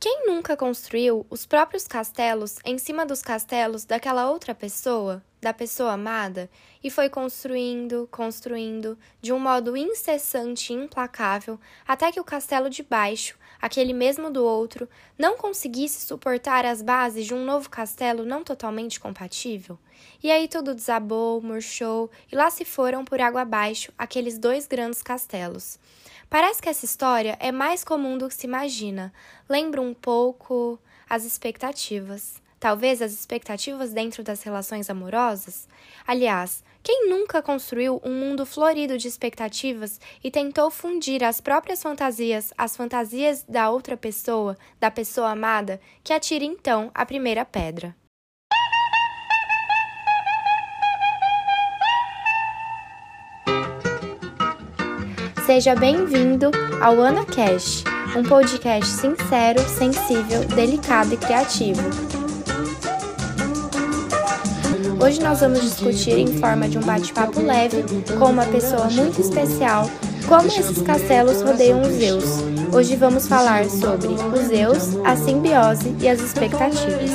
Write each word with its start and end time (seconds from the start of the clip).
Quem 0.00 0.28
nunca 0.28 0.56
construiu 0.56 1.26
os 1.28 1.44
próprios 1.44 1.88
castelos 1.88 2.58
em 2.64 2.78
cima 2.78 3.04
dos 3.04 3.20
castelos 3.20 3.84
daquela 3.84 4.30
outra 4.30 4.54
pessoa, 4.54 5.24
da 5.40 5.52
pessoa 5.52 5.92
amada, 5.92 6.50
e 6.82 6.90
foi 6.90 7.08
construindo, 7.08 8.08
construindo, 8.10 8.98
de 9.20 9.32
um 9.32 9.38
modo 9.38 9.76
incessante 9.76 10.72
e 10.72 10.76
implacável, 10.76 11.58
até 11.86 12.10
que 12.10 12.20
o 12.20 12.24
castelo 12.24 12.68
de 12.68 12.82
baixo, 12.82 13.38
aquele 13.60 13.92
mesmo 13.92 14.30
do 14.30 14.44
outro, 14.44 14.88
não 15.18 15.36
conseguisse 15.36 16.04
suportar 16.06 16.64
as 16.64 16.82
bases 16.82 17.26
de 17.26 17.34
um 17.34 17.44
novo 17.44 17.70
castelo 17.70 18.24
não 18.24 18.42
totalmente 18.42 18.98
compatível? 18.98 19.78
E 20.22 20.30
aí 20.30 20.48
tudo 20.48 20.74
desabou, 20.74 21.40
murchou, 21.40 22.10
e 22.30 22.36
lá 22.36 22.50
se 22.50 22.64
foram 22.64 23.04
por 23.04 23.20
água 23.20 23.42
abaixo 23.42 23.92
aqueles 23.96 24.38
dois 24.38 24.66
grandes 24.66 25.02
castelos. 25.02 25.78
Parece 26.30 26.60
que 26.60 26.68
essa 26.68 26.84
história 26.84 27.36
é 27.40 27.50
mais 27.50 27.82
comum 27.82 28.18
do 28.18 28.28
que 28.28 28.34
se 28.34 28.46
imagina. 28.46 29.12
Lembra 29.48 29.80
um 29.80 29.94
pouco 29.94 30.78
as 31.08 31.24
expectativas. 31.24 32.42
Talvez 32.60 33.00
as 33.00 33.12
expectativas 33.12 33.92
dentro 33.92 34.22
das 34.22 34.42
relações 34.42 34.90
amorosas? 34.90 35.68
Aliás, 36.06 36.64
quem 36.82 37.08
nunca 37.08 37.40
construiu 37.40 38.00
um 38.04 38.12
mundo 38.12 38.44
florido 38.44 38.98
de 38.98 39.06
expectativas 39.06 40.00
e 40.22 40.30
tentou 40.30 40.70
fundir 40.70 41.22
as 41.22 41.40
próprias 41.40 41.82
fantasias 41.82 42.52
às 42.58 42.76
fantasias 42.76 43.44
da 43.48 43.70
outra 43.70 43.96
pessoa, 43.96 44.56
da 44.80 44.90
pessoa 44.90 45.30
amada, 45.30 45.80
que 46.02 46.12
atire 46.12 46.46
então 46.46 46.90
a 46.94 47.06
primeira 47.06 47.44
pedra? 47.44 47.94
Seja 55.46 55.74
bem-vindo 55.74 56.50
ao 56.82 57.00
AnaCast, 57.00 57.84
um 58.14 58.22
podcast 58.22 58.86
sincero, 58.86 59.60
sensível, 59.60 60.44
delicado 60.44 61.14
e 61.14 61.16
criativo. 61.16 62.17
Hoje 65.00 65.20
nós 65.20 65.40
vamos 65.40 65.60
discutir 65.60 66.18
em 66.18 66.26
forma 66.38 66.68
de 66.68 66.76
um 66.76 66.80
bate-papo 66.80 67.40
leve 67.40 67.84
com 68.18 68.26
uma 68.26 68.44
pessoa 68.44 68.90
muito 68.90 69.20
especial 69.20 69.88
como 70.26 70.46
esses 70.46 70.82
castelos 70.82 71.40
rodeiam 71.40 71.80
os 71.80 71.88
Zeus. 71.88 72.24
Hoje 72.72 72.96
vamos 72.96 73.26
falar 73.26 73.64
sobre 73.66 74.08
os 74.08 74.48
Zeus, 74.48 74.96
a 75.04 75.16
simbiose 75.16 75.94
e 76.00 76.08
as 76.08 76.20
expectativas. 76.20 77.10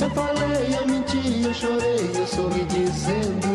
Eu 0.00 0.10
falei, 0.10 0.76
eu 0.76 0.86
menti, 0.86 1.42
eu 1.46 1.54
chorei, 1.54 2.10
eu 2.16 2.66
dizendo. 2.66 3.49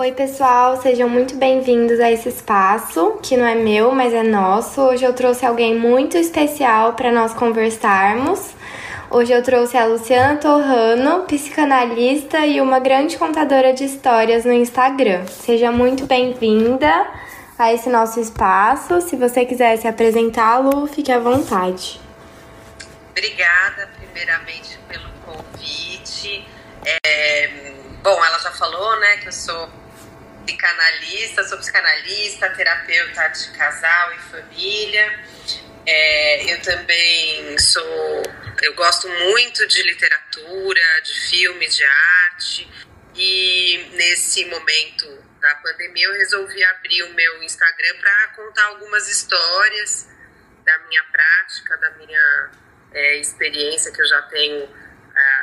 Oi, 0.00 0.12
pessoal, 0.12 0.80
sejam 0.80 1.08
muito 1.08 1.34
bem-vindos 1.34 1.98
a 1.98 2.08
esse 2.08 2.28
espaço, 2.28 3.18
que 3.20 3.36
não 3.36 3.44
é 3.44 3.56
meu, 3.56 3.90
mas 3.90 4.14
é 4.14 4.22
nosso. 4.22 4.80
Hoje 4.80 5.04
eu 5.04 5.12
trouxe 5.12 5.44
alguém 5.44 5.74
muito 5.74 6.16
especial 6.16 6.92
para 6.92 7.10
nós 7.10 7.34
conversarmos. 7.34 8.54
Hoje 9.10 9.32
eu 9.32 9.42
trouxe 9.42 9.76
a 9.76 9.86
Luciana 9.86 10.36
Torrano, 10.36 11.24
psicanalista 11.24 12.46
e 12.46 12.60
uma 12.60 12.78
grande 12.78 13.18
contadora 13.18 13.72
de 13.72 13.82
histórias 13.82 14.44
no 14.44 14.52
Instagram. 14.52 15.26
Seja 15.26 15.72
muito 15.72 16.06
bem-vinda 16.06 17.08
a 17.58 17.74
esse 17.74 17.90
nosso 17.90 18.20
espaço. 18.20 19.00
Se 19.00 19.16
você 19.16 19.44
quiser 19.44 19.76
se 19.78 19.88
apresentar, 19.88 20.58
Lu, 20.58 20.86
fique 20.86 21.10
à 21.10 21.18
vontade. 21.18 22.00
Obrigada, 23.10 23.90
primeiramente, 23.98 24.78
pelo 24.86 25.08
convite. 25.26 26.46
É, 26.86 27.50
bom, 28.00 28.24
ela 28.24 28.38
já 28.38 28.52
falou, 28.52 29.00
né, 29.00 29.16
que 29.16 29.26
eu 29.26 29.32
sou 29.32 29.68
psicanalista, 30.48 31.44
sou 31.44 31.58
psicanalista, 31.58 32.48
terapeuta 32.50 33.28
de 33.28 33.50
casal 33.50 34.14
e 34.14 34.18
família. 34.18 35.24
É, 35.86 36.54
eu 36.54 36.62
também 36.62 37.58
sou, 37.58 38.22
eu 38.62 38.74
gosto 38.74 39.08
muito 39.08 39.66
de 39.66 39.82
literatura, 39.82 40.80
de 41.02 41.20
filmes, 41.28 41.76
de 41.76 41.84
arte. 41.84 42.68
E 43.14 43.90
nesse 43.92 44.44
momento 44.46 45.22
da 45.38 45.54
pandemia 45.56 46.06
eu 46.06 46.12
resolvi 46.14 46.64
abrir 46.64 47.02
o 47.02 47.14
meu 47.14 47.42
Instagram 47.42 47.98
para 48.00 48.28
contar 48.28 48.64
algumas 48.66 49.08
histórias 49.08 50.08
da 50.64 50.78
minha 50.88 51.02
prática, 51.04 51.76
da 51.76 51.90
minha 51.92 52.50
é, 52.92 53.16
experiência 53.16 53.92
que 53.92 54.00
eu 54.00 54.06
já 54.06 54.22
tenho 54.22 54.68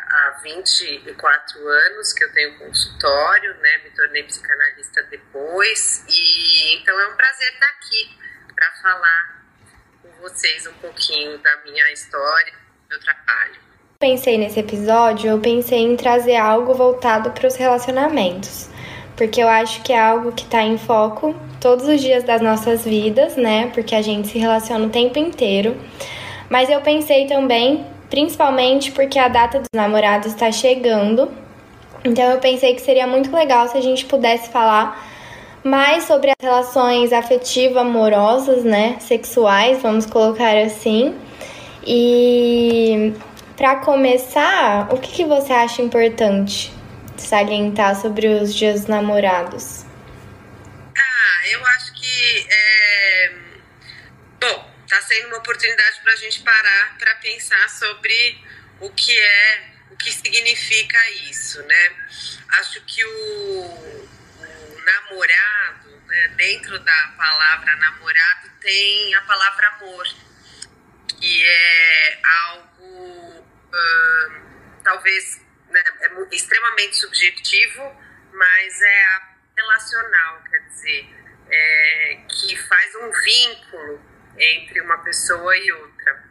há 0.07 0.39
24 0.43 1.67
anos, 1.67 2.13
que 2.13 2.23
eu 2.23 2.31
tenho 2.33 2.57
consultório, 2.57 3.53
né? 3.57 3.77
Me 3.83 3.91
tornei 3.91 4.23
psicanalista 4.23 5.03
depois. 5.03 6.05
E 6.09 6.75
então 6.75 6.99
é 6.99 7.07
um 7.07 7.16
prazer 7.16 7.53
estar 7.53 7.67
aqui 7.67 8.17
para 8.53 8.71
falar 8.81 9.45
com 10.01 10.09
vocês 10.21 10.66
um 10.67 10.73
pouquinho 10.73 11.38
da 11.39 11.57
minha 11.63 11.91
história, 11.91 12.53
do 12.53 12.89
meu 12.89 12.99
trabalho. 12.99 13.66
Pensei 13.99 14.38
nesse 14.38 14.59
episódio, 14.59 15.29
eu 15.29 15.39
pensei 15.39 15.79
em 15.79 15.95
trazer 15.95 16.35
algo 16.35 16.73
voltado 16.73 17.31
para 17.31 17.47
os 17.47 17.55
relacionamentos, 17.55 18.69
porque 19.16 19.41
eu 19.41 19.47
acho 19.47 19.81
que 19.83 19.93
é 19.93 19.99
algo 19.99 20.33
que 20.33 20.43
está 20.43 20.61
em 20.61 20.77
foco 20.77 21.33
todos 21.61 21.87
os 21.87 22.01
dias 22.01 22.23
das 22.23 22.41
nossas 22.41 22.83
vidas, 22.83 23.35
né? 23.37 23.72
Porque 23.73 23.95
a 23.95 24.01
gente 24.01 24.27
se 24.27 24.37
relaciona 24.37 24.85
o 24.85 24.89
tempo 24.89 25.17
inteiro. 25.17 25.79
Mas 26.49 26.69
eu 26.69 26.81
pensei 26.81 27.25
também, 27.25 27.85
principalmente 28.09 28.91
porque 28.91 29.17
a 29.19 29.27
data 29.27 29.59
dos 29.59 29.69
namorados 29.73 30.27
está 30.27 30.51
chegando. 30.51 31.31
Então 32.03 32.23
eu 32.31 32.39
pensei 32.39 32.75
que 32.75 32.81
seria 32.81 33.07
muito 33.07 33.35
legal 33.35 33.67
se 33.67 33.77
a 33.77 33.81
gente 33.81 34.05
pudesse 34.05 34.49
falar 34.49 35.03
mais 35.63 36.03
sobre 36.03 36.29
as 36.29 36.35
relações 36.39 37.11
afetivas, 37.11 37.77
amorosas, 37.77 38.63
né, 38.63 38.97
sexuais, 38.99 39.81
vamos 39.81 40.05
colocar 40.05 40.55
assim. 40.57 41.16
E 41.85 43.13
para 43.57 43.77
começar, 43.77 44.93
o 44.93 44.97
que, 44.97 45.11
que 45.11 45.25
você 45.25 45.53
acha 45.53 45.81
importante 45.81 46.72
salientar 47.17 47.99
sobre 47.99 48.27
os 48.27 48.53
dias 48.53 48.81
dos 48.81 48.87
namorados? 48.87 49.85
Ah, 50.95 51.49
eu 51.51 51.66
acho 51.66 51.93
que 51.93 52.47
é... 52.49 53.31
está 54.95 55.01
sendo 55.01 55.28
uma 55.28 55.38
oportunidade 55.38 56.00
para 56.01 56.13
a 56.13 56.16
gente 56.16 56.41
parar 56.41 56.97
para 56.97 57.16
pensar 57.16 57.69
sobre 57.69 58.41
o 58.79 58.89
que 58.91 59.17
é, 59.19 59.72
o 59.91 59.97
que 59.97 60.11
significa 60.11 60.97
isso, 61.29 61.61
né? 61.63 61.95
Acho 62.59 62.81
que 62.85 63.03
o, 63.03 63.09
o 63.11 64.81
namorado, 64.85 66.01
né, 66.07 66.28
dentro 66.38 66.79
da 66.79 67.13
palavra 67.17 67.75
namorado, 67.75 68.50
tem 68.61 69.13
a 69.16 69.22
palavra 69.22 69.67
amor, 69.67 70.07
que 71.19 71.45
é 71.45 72.19
algo 72.23 73.45
hum, 73.73 74.79
talvez 74.84 75.41
né, 75.69 75.84
é 76.01 76.35
extremamente 76.35 76.95
subjetivo, 76.95 77.81
mas 78.31 78.81
é 78.81 79.22
relacional, 79.57 80.44
quer 80.50 80.59
dizer, 80.69 81.09
é, 81.50 82.19
que 82.29 82.55
faz 82.55 82.95
um 82.95 83.11
vínculo 83.11 84.14
entre 84.38 84.81
uma 84.81 84.97
pessoa 85.00 85.56
e 85.57 85.72
outra. 85.72 86.23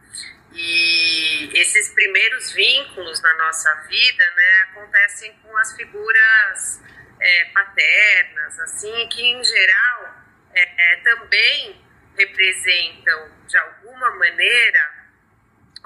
E 0.53 1.51
esses 1.55 1.89
primeiros 1.91 2.53
vínculos 2.53 3.21
na 3.21 3.35
nossa 3.35 3.75
vida, 3.89 4.25
né, 4.37 4.69
acontecem 4.71 5.33
com 5.43 5.57
as 5.57 5.75
figuras 5.75 6.81
é, 7.21 7.45
paternas, 7.47 8.59
assim, 8.61 9.09
que 9.09 9.23
em 9.23 9.43
geral 9.43 10.25
é, 10.55 10.93
é, 10.93 10.97
também 11.03 11.85
representam 12.17 13.33
de 13.49 13.57
alguma 13.59 14.11
maneira 14.13 15.05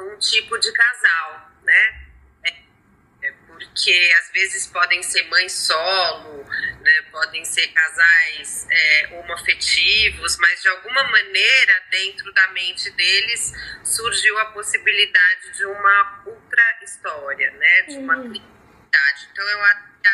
um 0.01 0.19
tipo 0.19 0.59
de 0.59 0.71
casal, 0.73 1.51
né? 1.63 2.08
Porque 3.59 4.13
às 4.19 4.31
vezes 4.31 4.67
podem 4.69 5.03
ser 5.03 5.25
mães 5.25 5.53
solo, 5.53 6.45
né, 6.45 7.03
podem 7.11 7.45
ser 7.45 7.67
casais 7.69 8.67
é, 8.71 9.09
homoafetivos, 9.13 10.37
mas 10.39 10.63
de 10.63 10.69
alguma 10.69 11.03
maneira 11.05 11.83
dentro 11.91 12.33
da 12.33 12.49
mente 12.49 12.91
deles 12.93 13.53
surgiu 13.85 14.39
a 14.39 14.47
possibilidade 14.47 15.53
de 15.57 15.65
uma 15.67 16.23
outra 16.27 16.79
história, 16.83 17.51
né, 17.53 17.83
de 17.83 17.97
uma 17.99 18.17
uhum. 18.17 18.59
Então 19.31 19.49
eu 19.49 19.65
acho 19.65 19.83
que 20.03 20.09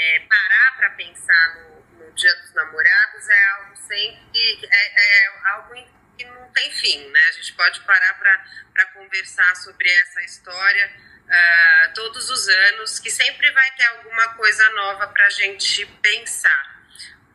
é, 0.00 0.20
parar 0.20 0.76
para 0.76 0.90
pensar 0.90 1.56
no, 1.56 1.98
no, 1.98 2.12
Dia 2.12 2.34
dos 2.36 2.54
Namorados 2.54 3.28
é 3.28 3.48
algo 3.50 3.76
sempre 3.76 4.68
é, 4.70 5.24
é 5.24 5.50
algo 5.50 5.74
que 6.16 6.24
não 6.24 6.50
tem 6.50 6.72
fim, 6.72 7.08
né? 7.10 7.20
A 7.28 7.32
gente 7.32 7.52
pode 7.54 7.80
parar 7.82 8.14
para 8.14 8.86
conversar 8.86 9.54
sobre 9.56 9.88
essa 9.88 10.22
história 10.22 11.07
uh, 11.28 11.94
todos 11.94 12.30
os 12.30 12.48
anos, 12.48 12.98
que 12.98 13.10
sempre 13.10 13.50
vai 13.52 13.70
ter 13.72 13.84
alguma 13.84 14.28
coisa 14.34 14.68
nova 14.70 15.06
para 15.08 15.26
a 15.26 15.30
gente 15.30 15.86
pensar. 16.02 16.78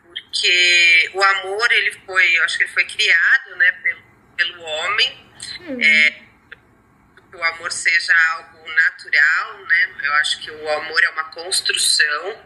Porque 0.02 1.12
o 1.14 1.24
amor, 1.24 1.72
ele 1.72 1.92
foi, 2.06 2.38
eu 2.38 2.44
acho 2.44 2.58
que 2.58 2.64
ele 2.64 2.74
foi 2.74 2.86
criado 2.86 3.56
né, 3.56 3.72
pelo, 3.84 4.04
pelo 4.36 4.62
homem, 4.62 5.32
uhum. 5.62 5.82
é, 5.82 6.12
que 7.32 7.38
o 7.38 7.44
amor 7.44 7.72
seja 7.72 8.14
algo 8.34 8.70
natural, 8.72 9.66
né? 9.66 9.96
Eu 10.04 10.14
acho 10.16 10.40
que 10.42 10.52
o 10.52 10.70
amor 10.70 11.04
é 11.04 11.10
uma 11.10 11.26
construção 11.32 12.46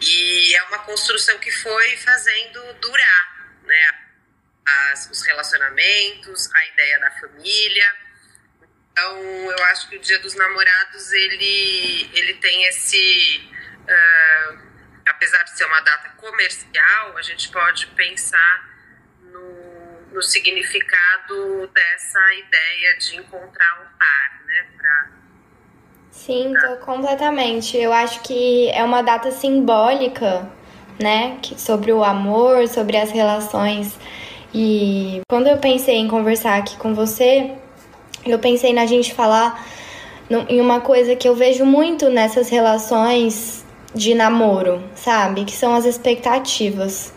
e 0.00 0.56
é 0.56 0.62
uma 0.64 0.80
construção 0.80 1.38
que 1.38 1.50
foi 1.50 1.96
fazendo 1.98 2.74
durar, 2.74 3.58
né? 3.62 4.00
As, 4.66 5.10
os 5.10 5.22
relacionamentos, 5.26 6.52
a 6.52 6.66
ideia 6.66 6.98
da 6.98 7.10
família. 7.12 7.96
Então, 8.96 9.18
eu 9.50 9.64
acho 9.64 9.90
que 9.90 9.96
o 9.96 10.00
Dia 10.00 10.20
dos 10.20 10.36
Namorados 10.36 11.12
ele 11.12 12.08
ele 12.14 12.34
tem 12.34 12.64
esse 12.68 13.50
uh, 13.82 14.58
apesar 15.04 15.42
de 15.42 15.56
ser 15.56 15.64
uma 15.64 15.80
data 15.80 16.10
comercial, 16.16 17.16
a 17.16 17.22
gente 17.22 17.48
pode 17.48 17.88
pensar 17.88 18.74
no 20.12 20.22
significado 20.22 21.68
dessa 21.74 22.34
ideia 22.34 22.96
de 22.98 23.16
encontrar 23.16 23.82
um 23.82 23.98
par, 23.98 24.44
né? 24.46 24.66
Pra... 24.76 25.08
Sim, 26.12 26.54
tô 26.60 26.76
completamente. 26.76 27.76
Eu 27.76 27.92
acho 27.92 28.22
que 28.22 28.70
é 28.70 28.84
uma 28.84 29.02
data 29.02 29.32
simbólica, 29.32 30.48
né? 31.02 31.40
sobre 31.58 31.92
o 31.92 32.04
amor, 32.04 32.68
sobre 32.68 32.96
as 32.96 33.10
relações. 33.10 33.98
E 34.54 35.20
quando 35.28 35.48
eu 35.48 35.58
pensei 35.58 35.96
em 35.96 36.06
conversar 36.06 36.58
aqui 36.58 36.76
com 36.76 36.94
você, 36.94 37.58
eu 38.26 38.38
pensei 38.38 38.72
na 38.72 38.86
gente 38.86 39.12
falar 39.12 39.66
em 40.48 40.60
uma 40.60 40.80
coisa 40.80 41.14
que 41.14 41.28
eu 41.28 41.34
vejo 41.34 41.64
muito 41.64 42.08
nessas 42.08 42.48
relações 42.48 43.64
de 43.94 44.14
namoro, 44.14 44.82
sabe? 44.94 45.44
Que 45.44 45.52
são 45.52 45.74
as 45.74 45.84
expectativas 45.84 47.14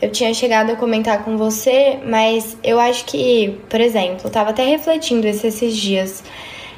eu 0.00 0.12
tinha 0.12 0.32
chegado 0.32 0.70
a 0.70 0.76
comentar 0.76 1.24
com 1.24 1.36
você, 1.36 1.98
mas 2.04 2.56
eu 2.62 2.78
acho 2.78 3.04
que, 3.04 3.58
por 3.68 3.80
exemplo, 3.80 4.20
eu 4.24 4.30
tava 4.30 4.50
até 4.50 4.64
refletindo 4.64 5.26
isso 5.26 5.44
esses 5.44 5.76
dias. 5.76 6.22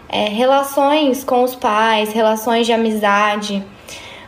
É, 0.08 0.24
relações 0.24 1.22
com 1.22 1.44
os 1.44 1.54
pais, 1.54 2.12
relações 2.12 2.66
de 2.66 2.72
amizade. 2.72 3.62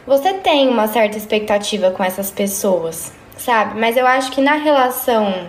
Você 0.06 0.34
tem 0.34 0.68
uma 0.68 0.88
certa 0.88 1.16
expectativa 1.16 1.90
com 1.90 2.04
essas 2.04 2.30
pessoas, 2.30 3.12
sabe? 3.38 3.80
Mas 3.80 3.96
eu 3.96 4.06
acho 4.06 4.30
que 4.30 4.42
na 4.42 4.56
relação 4.56 5.48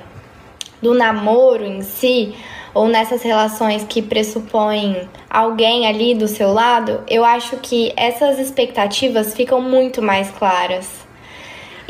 do 0.82 0.94
namoro 0.94 1.66
em 1.66 1.82
si, 1.82 2.34
ou 2.74 2.88
nessas 2.88 3.22
relações 3.22 3.84
que 3.84 4.02
pressupõem 4.02 5.10
alguém 5.30 5.88
ali 5.88 6.16
do 6.16 6.28
seu 6.28 6.52
lado, 6.52 7.04
eu 7.08 7.24
acho 7.24 7.58
que 7.58 7.94
essas 7.96 8.40
expectativas 8.40 9.34
ficam 9.34 9.62
muito 9.62 10.02
mais 10.02 10.32
claras 10.32 11.04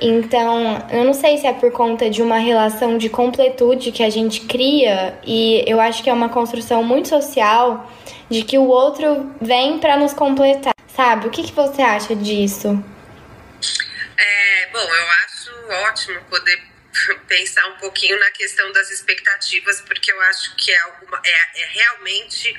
então, 0.05 0.85
eu 0.91 1.05
não 1.05 1.13
sei 1.13 1.37
se 1.37 1.47
é 1.47 1.53
por 1.53 1.71
conta 1.71 2.09
de 2.09 2.21
uma 2.21 2.37
relação 2.37 2.97
de 2.97 3.09
completude 3.09 3.91
que 3.91 4.03
a 4.03 4.09
gente 4.09 4.41
cria, 4.41 5.17
e 5.25 5.63
eu 5.67 5.79
acho 5.79 6.03
que 6.03 6.09
é 6.09 6.13
uma 6.13 6.29
construção 6.29 6.83
muito 6.83 7.07
social 7.07 7.89
de 8.29 8.43
que 8.43 8.57
o 8.57 8.67
outro 8.67 9.31
vem 9.39 9.79
para 9.79 9.95
nos 9.95 10.13
completar, 10.13 10.73
sabe? 10.87 11.27
O 11.27 11.29
que, 11.29 11.43
que 11.43 11.53
você 11.53 11.81
acha 11.81 12.15
disso? 12.15 12.83
É, 14.17 14.67
bom, 14.73 14.79
eu 14.79 15.05
acho 15.25 15.87
ótimo 15.87 16.19
poder 16.29 16.72
pensar 17.27 17.65
um 17.67 17.77
pouquinho 17.77 18.19
na 18.19 18.31
questão 18.31 18.71
das 18.71 18.89
expectativas, 18.91 19.81
porque 19.81 20.11
eu 20.11 20.21
acho 20.21 20.55
que 20.55 20.71
é, 20.71 20.79
alguma, 20.81 21.21
é, 21.23 21.61
é 21.61 21.65
realmente 21.65 22.55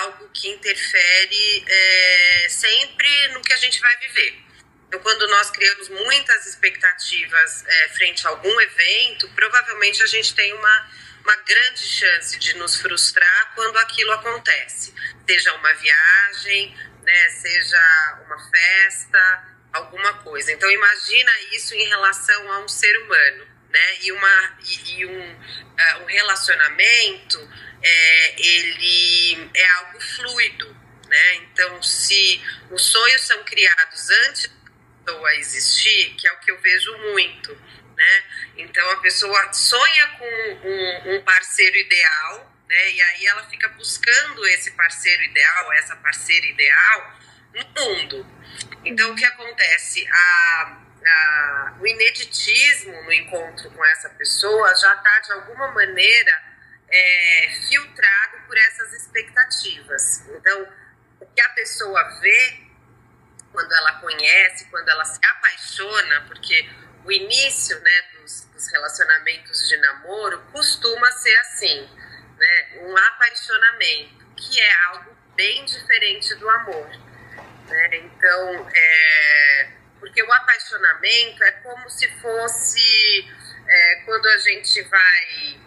algo 0.00 0.28
que 0.30 0.48
interfere 0.48 1.64
é, 1.66 2.46
sempre 2.48 3.28
no 3.28 3.42
que 3.42 3.52
a 3.52 3.56
gente 3.56 3.80
vai 3.80 3.96
viver. 3.98 4.46
Então, 4.88 5.00
quando 5.00 5.26
nós 5.28 5.50
criamos 5.50 5.88
muitas 5.88 6.46
expectativas 6.46 7.64
é, 7.66 7.88
frente 7.88 8.26
a 8.26 8.30
algum 8.30 8.60
evento, 8.60 9.28
provavelmente 9.34 10.02
a 10.02 10.06
gente 10.06 10.34
tem 10.34 10.52
uma, 10.52 10.90
uma 11.24 11.36
grande 11.36 11.80
chance 11.80 12.38
de 12.38 12.54
nos 12.54 12.80
frustrar 12.80 13.52
quando 13.54 13.76
aquilo 13.78 14.12
acontece. 14.12 14.94
Seja 15.28 15.52
uma 15.54 15.74
viagem, 15.74 16.76
né, 17.02 17.30
seja 17.30 18.22
uma 18.26 18.38
festa, 18.48 19.56
alguma 19.72 20.14
coisa. 20.22 20.52
Então, 20.52 20.70
imagina 20.70 21.32
isso 21.52 21.74
em 21.74 21.88
relação 21.88 22.52
a 22.52 22.60
um 22.60 22.68
ser 22.68 22.96
humano. 23.02 23.55
Né? 23.70 23.96
E, 24.02 24.12
uma, 24.12 24.58
e, 24.64 25.00
e 25.00 25.06
um, 25.06 25.32
uh, 25.32 26.02
um 26.02 26.06
relacionamento, 26.06 27.50
é, 27.82 28.40
ele 28.40 29.50
é 29.54 29.66
algo 29.72 30.00
fluido. 30.00 30.76
Né? 31.08 31.34
Então, 31.36 31.82
se 31.82 32.42
os 32.70 32.82
sonhos 32.82 33.22
são 33.22 33.44
criados 33.44 34.10
antes 34.10 34.56
pessoa 35.06 35.34
existir, 35.34 36.14
que 36.16 36.26
é 36.26 36.32
o 36.32 36.40
que 36.40 36.50
eu 36.50 36.60
vejo 36.60 36.96
muito, 36.98 37.54
né? 37.96 38.24
Então 38.58 38.90
a 38.90 38.96
pessoa 38.96 39.52
sonha 39.52 40.08
com 40.18 40.68
um, 40.68 41.14
um 41.14 41.22
parceiro 41.22 41.76
ideal, 41.76 42.52
né? 42.68 42.90
E 42.90 43.00
aí 43.00 43.26
ela 43.26 43.48
fica 43.48 43.68
buscando 43.70 44.44
esse 44.48 44.72
parceiro 44.72 45.22
ideal, 45.22 45.72
essa 45.74 45.94
parceira 45.96 46.46
ideal 46.46 47.20
no 47.54 47.84
mundo. 47.84 48.26
Então 48.84 49.12
o 49.12 49.16
que 49.16 49.24
acontece? 49.24 50.06
A, 50.10 50.82
o 51.80 51.86
ineditismo 51.86 53.02
no 53.02 53.12
encontro 53.12 53.70
com 53.70 53.84
essa 53.86 54.10
pessoa 54.10 54.74
já 54.74 54.94
está 54.94 55.20
de 55.20 55.32
alguma 55.32 55.68
maneira 55.72 56.42
é, 56.88 57.48
filtrado 57.68 58.38
por 58.46 58.56
essas 58.56 58.92
expectativas. 58.94 60.28
Então 60.28 60.68
o 61.20 61.26
que 61.26 61.40
a 61.40 61.48
pessoa 61.50 62.02
vê 62.20 62.66
quando 63.52 63.72
ela 63.72 64.00
conhece, 64.00 64.66
quando 64.66 64.88
ela 64.88 65.04
se 65.04 65.18
apaixona, 65.24 66.20
porque 66.28 66.68
o 67.04 67.12
início 67.12 67.78
né, 67.80 68.02
dos, 68.14 68.44
dos 68.52 68.68
relacionamentos 68.70 69.68
de 69.68 69.76
namoro 69.78 70.40
costuma 70.52 71.10
ser 71.12 71.36
assim, 71.38 71.88
né, 72.36 72.68
um 72.82 72.96
apaixonamento, 72.96 74.26
que 74.36 74.60
é 74.60 74.74
algo 74.88 75.16
bem 75.34 75.64
diferente 75.64 76.34
do 76.34 76.48
amor. 76.50 76.86
Né? 77.68 77.96
Então, 77.96 78.70
é, 78.74 79.70
porque 80.00 80.22
o 80.22 80.32
apaixonamento 80.32 81.42
é 81.44 81.52
como 81.52 81.88
se 81.90 82.08
fosse 82.20 83.28
é, 83.68 84.02
quando 84.04 84.26
a 84.26 84.38
gente 84.38 84.82
vai. 84.82 85.60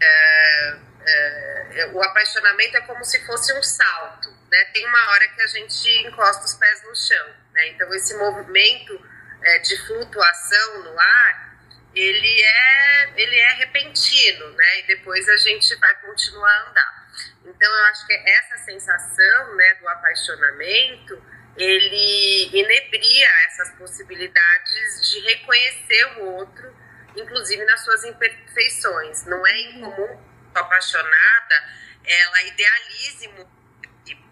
É, 0.00 0.76
é, 1.06 1.90
o 1.92 2.02
apaixonamento 2.02 2.76
é 2.76 2.80
como 2.82 3.04
se 3.04 3.24
fosse 3.26 3.52
um 3.52 3.62
salto, 3.62 4.30
né? 4.50 4.64
Tem 4.72 4.86
uma 4.86 5.10
hora 5.10 5.28
que 5.28 5.42
a 5.42 5.46
gente 5.46 6.06
encosta 6.06 6.44
os 6.44 6.54
pés 6.54 6.82
no 6.84 6.96
chão, 6.96 7.34
né? 7.52 7.68
Então 7.68 7.92
esse 7.94 8.14
movimento 8.16 9.06
é, 9.42 9.58
de 9.58 9.76
flutuação 9.86 10.82
no 10.84 10.98
ar, 10.98 11.58
ele 11.94 12.42
é, 12.42 13.12
ele 13.16 13.38
é 13.38 13.52
repentino, 13.54 14.50
né? 14.52 14.80
E 14.80 14.86
depois 14.86 15.28
a 15.28 15.36
gente 15.36 15.74
vai 15.76 15.94
continuar 16.00 16.50
a 16.50 16.70
andar. 16.70 17.04
Então 17.44 17.70
eu 17.70 17.84
acho 17.86 18.06
que 18.06 18.12
essa 18.12 18.58
sensação, 18.64 19.54
né, 19.56 19.74
do 19.74 19.88
apaixonamento, 19.88 21.22
ele 21.56 22.46
inebria 22.52 23.28
essas 23.46 23.70
possibilidades 23.76 25.10
de 25.10 25.20
reconhecer 25.20 26.04
o 26.18 26.24
outro, 26.36 26.76
inclusive 27.16 27.64
nas 27.64 27.84
suas 27.84 28.04
imperfeições. 28.04 29.24
Não 29.26 29.46
é 29.46 29.60
incomum 29.62 30.20
apaixonada, 30.54 31.74
ela 32.04 32.42
idealize 32.42 33.30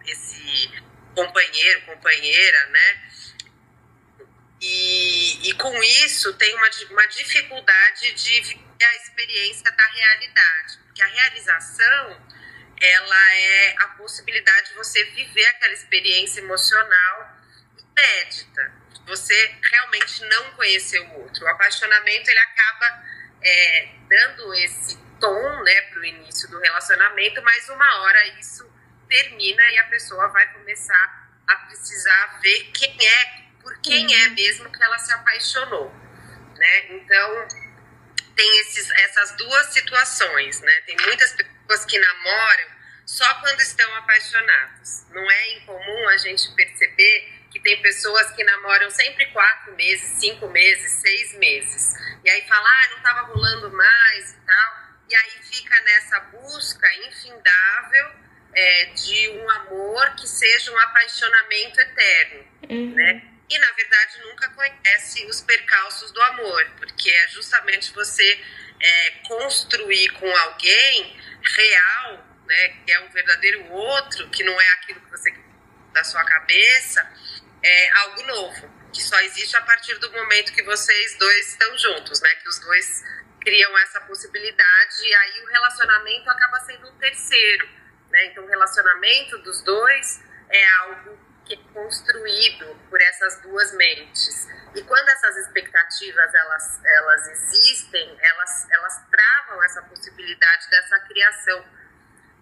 esse 0.06 0.70
companheiro, 1.14 1.82
companheira, 1.82 2.66
né? 2.66 3.02
E, 4.60 5.48
e 5.48 5.54
com 5.54 5.82
isso 5.82 6.32
tem 6.34 6.54
uma, 6.54 6.70
uma 6.90 7.06
dificuldade 7.06 8.12
de 8.12 8.40
viver 8.40 8.84
a 8.84 8.96
experiência 8.96 9.70
da 9.72 9.86
realidade, 9.86 10.78
porque 10.84 11.02
a 11.02 11.06
realização 11.06 12.20
ela 12.82 13.34
é 13.34 13.74
a 13.78 13.88
possibilidade 13.88 14.70
de 14.70 14.74
você 14.74 15.04
viver 15.04 15.46
aquela 15.46 15.72
experiência 15.72 16.40
emocional 16.40 17.38
inédita, 17.78 18.72
você 19.06 19.56
realmente 19.70 20.24
não 20.24 20.52
conhecer 20.52 20.98
o 20.98 21.20
outro. 21.20 21.44
O 21.44 21.48
apaixonamento 21.48 22.28
ele 22.28 22.38
acaba 22.38 23.04
é, 23.42 23.88
dando 24.08 24.54
esse 24.54 24.98
tom, 25.20 25.62
né, 25.62 25.80
para 25.82 26.00
o 26.00 26.04
início 26.04 26.48
do 26.50 26.58
relacionamento, 26.58 27.40
mas 27.42 27.68
uma 27.68 28.02
hora 28.02 28.26
isso 28.38 28.68
termina 29.08 29.62
e 29.70 29.78
a 29.78 29.84
pessoa 29.84 30.26
vai 30.28 30.52
começar 30.52 31.30
a 31.46 31.56
precisar 31.66 32.40
ver 32.42 32.70
quem 32.72 32.96
é, 33.06 33.42
por 33.60 33.80
quem 33.80 34.12
é 34.12 34.28
uhum. 34.28 34.34
mesmo 34.34 34.72
que 34.72 34.82
ela 34.82 34.98
se 34.98 35.12
apaixonou, 35.12 35.92
né? 36.56 36.86
Então 36.90 37.48
tem 38.34 38.60
esses, 38.60 38.90
essas 38.90 39.36
duas 39.36 39.66
situações, 39.66 40.60
né? 40.60 40.80
Tem 40.86 40.96
muitas 40.96 41.32
pessoas 41.32 41.51
que 41.86 41.98
namoram 41.98 42.68
só 43.06 43.34
quando 43.34 43.60
estão 43.60 43.94
apaixonados. 43.96 45.06
Não 45.10 45.30
é 45.30 45.56
incomum 45.56 46.08
a 46.08 46.16
gente 46.18 46.50
perceber 46.54 47.40
que 47.50 47.60
tem 47.60 47.82
pessoas 47.82 48.30
que 48.32 48.42
namoram 48.44 48.90
sempre 48.90 49.26
quatro 49.26 49.74
meses, 49.74 50.20
cinco 50.20 50.48
meses, 50.48 50.92
seis 51.00 51.34
meses. 51.38 51.94
E 52.24 52.30
aí 52.30 52.42
fala, 52.48 52.68
ah, 52.68 52.88
não 52.90 52.96
estava 52.98 53.20
rolando 53.22 53.70
mais 53.70 54.32
e 54.32 54.46
tal 54.46 54.82
e 55.12 55.14
aí 55.14 55.30
fica 55.42 55.78
nessa 55.82 56.20
busca 56.20 56.88
infindável 57.06 58.12
é, 58.54 58.84
de 58.86 59.28
um 59.28 59.50
amor 59.50 60.14
que 60.16 60.26
seja 60.26 60.72
um 60.72 60.78
apaixonamento 60.78 61.80
eterno, 61.80 62.44
uhum. 62.70 62.94
né? 62.94 63.22
E 63.50 63.58
na 63.58 63.70
verdade 63.72 64.20
nunca 64.22 64.48
conhece 64.50 65.26
os 65.26 65.42
percalços 65.42 66.10
do 66.12 66.22
amor, 66.22 66.66
porque 66.78 67.10
é 67.10 67.28
justamente 67.28 67.92
você 67.92 68.40
é, 68.82 69.10
construir 69.26 70.08
com 70.10 70.36
alguém 70.36 71.16
real, 71.56 72.26
né, 72.46 72.68
que 72.84 72.92
é 72.92 73.00
um 73.00 73.08
verdadeiro 73.10 73.70
outro, 73.70 74.28
que 74.30 74.42
não 74.44 74.60
é 74.60 74.68
aquilo 74.72 75.00
que 75.00 75.10
você 75.10 75.32
da 75.92 76.02
sua 76.04 76.24
cabeça, 76.24 77.06
é 77.62 77.90
algo 78.00 78.22
novo, 78.22 78.90
que 78.92 79.02
só 79.02 79.20
existe 79.20 79.56
a 79.56 79.62
partir 79.62 79.94
do 79.98 80.10
momento 80.10 80.52
que 80.52 80.62
vocês 80.62 81.18
dois 81.18 81.48
estão 81.48 81.78
juntos, 81.78 82.20
né, 82.20 82.34
que 82.36 82.48
os 82.48 82.58
dois 82.60 83.04
criam 83.40 83.76
essa 83.78 84.00
possibilidade 84.02 85.04
e 85.04 85.14
aí 85.14 85.42
o 85.42 85.46
relacionamento 85.46 86.30
acaba 86.30 86.60
sendo 86.60 86.88
um 86.88 86.98
terceiro, 86.98 87.68
né? 88.10 88.26
Então 88.26 88.44
o 88.44 88.46
relacionamento 88.46 89.38
dos 89.38 89.62
dois 89.62 90.22
é 90.48 90.70
algo 90.76 91.18
que 91.44 91.56
construído 91.72 92.76
por 92.88 93.00
essas 93.00 93.42
duas 93.42 93.74
mentes. 93.76 94.48
E 94.74 94.82
quando 94.82 95.08
essas 95.08 95.36
expectativas 95.36 96.34
elas, 96.34 96.80
elas 96.84 97.28
existem, 97.28 98.16
elas, 98.20 98.70
elas 98.70 99.02
travam 99.10 99.62
essa 99.64 99.82
possibilidade 99.82 100.70
dessa 100.70 100.98
criação 101.00 101.64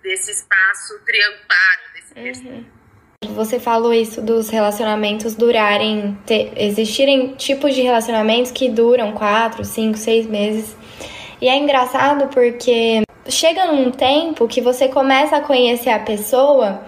desse 0.02 0.30
espaço 0.30 0.98
triangular, 1.04 1.78
desse 1.94 2.46
uhum. 2.46 2.80
Você 3.34 3.60
falou 3.60 3.92
isso 3.92 4.22
dos 4.22 4.48
relacionamentos 4.48 5.34
durarem, 5.34 6.18
ter, 6.26 6.52
existirem 6.56 7.34
tipos 7.34 7.74
de 7.74 7.82
relacionamentos 7.82 8.50
que 8.50 8.68
duram 8.70 9.12
quatro, 9.12 9.64
cinco, 9.64 9.98
seis 9.98 10.26
meses. 10.26 10.74
E 11.40 11.48
é 11.48 11.56
engraçado 11.56 12.28
porque 12.28 13.02
chega 13.28 13.66
num 13.66 13.90
tempo 13.90 14.48
que 14.48 14.60
você 14.60 14.88
começa 14.88 15.36
a 15.36 15.40
conhecer 15.42 15.90
a 15.90 15.98
pessoa 15.98 16.82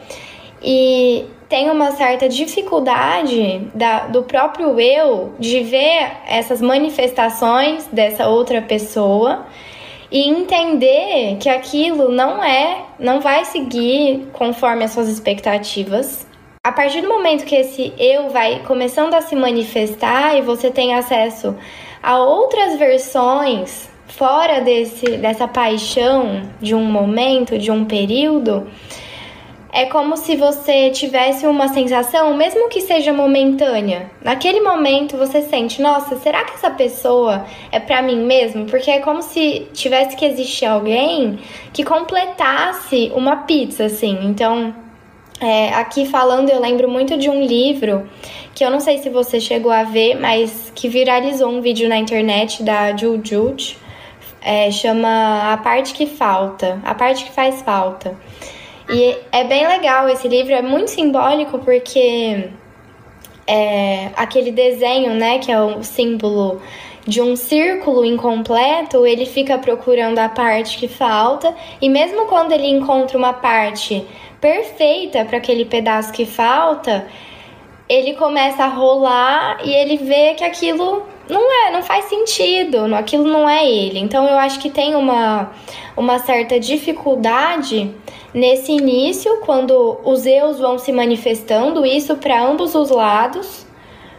e 0.63 1.27
tem 1.53 1.71
uma 1.71 1.91
certa 1.93 2.31
dificuldade 2.31 3.69
da, 3.75 4.07
do 4.07 4.23
próprio 4.23 4.81
eu 4.81 5.35
de 5.39 5.61
ver 5.61 6.11
essas 6.27 6.63
manifestações 6.63 7.87
dessa 7.93 8.27
outra 8.27 8.63
pessoa 8.63 9.45
e 10.11 10.31
entender 10.31 11.37
que 11.39 11.51
aquilo 11.51 12.11
não 12.11 12.43
é, 12.43 12.87
não 12.99 13.21
vai 13.21 13.45
seguir 13.45 14.29
conforme 14.33 14.83
as 14.83 14.93
suas 14.93 15.09
expectativas. 15.11 16.27
A 16.65 16.73
partir 16.73 17.03
do 17.03 17.09
momento 17.09 17.45
que 17.45 17.55
esse 17.55 17.93
eu 17.99 18.31
vai 18.31 18.61
começando 18.61 19.13
a 19.13 19.21
se 19.21 19.37
manifestar 19.37 20.35
e 20.39 20.41
você 20.41 20.71
tem 20.71 20.95
acesso 20.95 21.55
a 22.03 22.17
outras 22.17 22.79
versões 22.79 23.91
fora 24.07 24.63
desse, 24.63 25.19
dessa 25.19 25.47
paixão 25.47 26.45
de 26.63 26.75
um 26.75 26.87
momento, 26.87 27.59
de 27.59 27.71
um 27.71 27.85
período, 27.85 28.67
é 29.73 29.87
como 29.87 30.19
se 30.19 30.37
você 30.37 30.91
tivesse 30.91 31.47
uma 31.47 31.67
sensação, 31.69 32.37
mesmo 32.37 32.69
que 32.69 32.83
seja 32.83 33.11
momentânea. 33.11 34.11
Naquele 34.23 34.61
momento 34.61 35.17
você 35.17 35.41
sente, 35.41 35.81
nossa, 35.81 36.17
será 36.19 36.45
que 36.45 36.53
essa 36.53 36.71
pessoa 36.71 37.47
é 37.71 37.81
para 37.81 38.03
mim 38.03 38.23
mesmo? 38.23 38.67
Porque 38.67 38.91
é 38.91 39.01
como 39.01 39.23
se 39.23 39.67
tivesse 39.73 40.15
que 40.15 40.27
existir 40.27 40.67
alguém 40.67 41.39
que 41.73 41.85
completasse 41.85 43.11
uma 43.15 43.37
pizza, 43.45 43.87
assim. 43.87 44.19
Então, 44.25 44.75
é, 45.41 45.71
aqui 45.71 46.05
falando, 46.05 46.51
eu 46.51 46.61
lembro 46.61 46.87
muito 46.87 47.17
de 47.17 47.31
um 47.31 47.43
livro 47.43 48.07
que 48.55 48.63
eu 48.63 48.71
não 48.71 48.79
sei 48.79 48.99
se 48.99 49.09
você 49.09 49.41
chegou 49.41 49.73
a 49.73 49.85
ver, 49.85 50.21
mas 50.21 50.71
que 50.75 50.87
viralizou 50.87 51.49
um 51.49 51.63
vídeo 51.63 51.89
na 51.89 51.97
internet 51.97 52.63
da 52.63 52.95
Jujuj. 52.95 53.79
É, 54.45 54.71
chama 54.71 55.53
A 55.53 55.57
Parte 55.57 55.95
que 55.95 56.05
Falta, 56.05 56.79
A 56.85 56.95
Parte 56.95 57.25
que 57.25 57.31
Faz 57.31 57.63
Falta. 57.63 58.15
E 58.93 59.17
é 59.33 59.45
bem 59.45 59.67
legal 59.67 60.09
esse 60.09 60.29
livro, 60.29 60.53
é 60.53 60.61
muito 60.61 60.91
simbólico 60.91 61.59
porque 61.61 62.51
é, 63.47 64.11
aquele 64.15 64.53
desenho, 64.53 65.15
né, 65.15 65.39
que 65.39 65.51
é 65.51 65.61
o 65.61 65.83
símbolo 65.83 66.61
de 67.07 67.21
um 67.21 67.35
círculo 67.35 68.05
incompleto, 68.05 69.07
ele 69.07 69.27
fica 69.27 69.59
procurando 69.59 70.19
a 70.19 70.29
parte 70.29 70.79
que 70.79 70.87
falta, 70.87 71.55
e 71.81 71.89
mesmo 71.89 72.27
quando 72.27 72.53
ele 72.53 72.67
encontra 72.67 73.19
uma 73.19 73.33
parte 73.33 74.07
perfeita 74.41 75.25
para 75.25 75.39
aquele 75.39 75.65
pedaço 75.65 76.13
que 76.13 76.25
falta, 76.25 77.07
ele 77.89 78.15
começa 78.15 78.65
a 78.65 78.69
rolar 78.69 79.59
e 79.65 79.73
ele 79.73 79.97
vê 79.97 80.35
que 80.35 80.45
aquilo 80.45 81.03
não 81.33 81.67
é, 81.67 81.73
não 81.73 81.83
faz 81.83 82.05
sentido, 82.07 82.95
aquilo 82.95 83.25
não 83.25 83.49
é 83.49 83.69
ele. 83.69 83.99
Então 83.99 84.27
eu 84.27 84.37
acho 84.37 84.61
que 84.61 84.71
tem 84.71 84.95
uma, 84.95 85.51
uma 85.97 86.19
certa 86.19 86.61
dificuldade 86.61 87.91
nesse 88.35 88.73
início, 88.73 89.41
quando 89.45 90.01
os 90.05 90.27
eus 90.27 90.59
vão 90.59 90.79
se 90.79 90.93
manifestando, 90.93 91.85
isso 91.85 92.17
para 92.17 92.43
ambos 92.43 92.75
os 92.75 92.91
lados, 92.91 93.67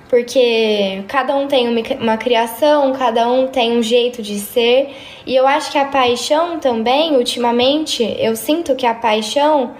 porque 0.09 1.03
cada 1.07 1.35
um 1.35 1.47
tem 1.47 1.67
uma, 1.67 1.81
uma 1.99 2.17
criação, 2.17 2.93
cada 2.93 3.27
um 3.27 3.47
tem 3.47 3.77
um 3.77 3.81
jeito 3.81 4.21
de 4.21 4.39
ser, 4.39 4.93
e 5.25 5.35
eu 5.35 5.47
acho 5.47 5.71
que 5.71 5.77
a 5.77 5.85
paixão 5.85 6.59
também, 6.59 7.15
ultimamente, 7.15 8.03
eu 8.19 8.35
sinto 8.35 8.75
que 8.75 8.85
a 8.85 8.93
paixão 8.93 9.71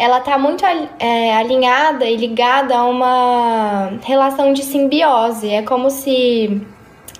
ela 0.00 0.18
tá 0.18 0.38
muito 0.38 0.64
é, 0.98 1.36
alinhada 1.36 2.06
e 2.06 2.16
ligada 2.16 2.74
a 2.74 2.84
uma 2.84 3.92
relação 4.02 4.54
de 4.54 4.62
simbiose. 4.62 5.50
É 5.50 5.60
como 5.60 5.90
se 5.90 6.58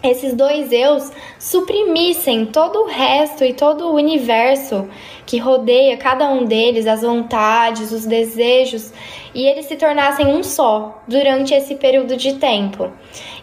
esses 0.03 0.35
dois 0.35 0.73
eus 0.73 1.11
suprimissem 1.39 2.47
todo 2.47 2.81
o 2.81 2.87
resto 2.87 3.45
e 3.45 3.53
todo 3.53 3.87
o 3.87 3.95
universo 3.95 4.89
que 5.27 5.39
rodeia 5.39 5.97
cada 5.97 6.29
um 6.29 6.45
deles, 6.45 6.87
as 6.87 7.03
vontades, 7.03 7.93
os 7.93 8.07
desejos, 8.07 8.93
e 9.35 9.47
eles 9.47 9.67
se 9.67 9.77
tornassem 9.77 10.27
um 10.27 10.43
só 10.43 11.03
durante 11.07 11.55
esse 11.55 11.77
período 11.77 12.17
de 12.17 12.35
tempo. 12.35 12.91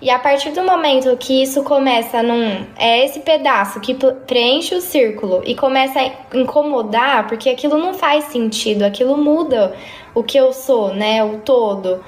E 0.01 0.09
a 0.09 0.19
partir 0.19 0.49
do 0.51 0.63
momento 0.63 1.15
que 1.15 1.41
isso 1.41 1.63
começa 1.63 2.21
num. 2.21 2.65
É 2.77 3.05
esse 3.05 3.21
pedaço 3.21 3.79
que 3.79 3.95
preenche 4.25 4.75
o 4.75 4.81
círculo 4.81 5.41
e 5.45 5.55
começa 5.55 5.99
a 5.99 6.37
incomodar, 6.37 7.27
porque 7.27 7.49
aquilo 7.49 7.77
não 7.77 7.93
faz 7.93 8.25
sentido, 8.25 8.83
aquilo 8.83 9.15
muda 9.15 9.73
o 10.13 10.23
que 10.23 10.37
eu 10.37 10.51
sou, 10.51 10.93
né? 10.93 11.23
O 11.23 11.37
todo. 11.37 12.03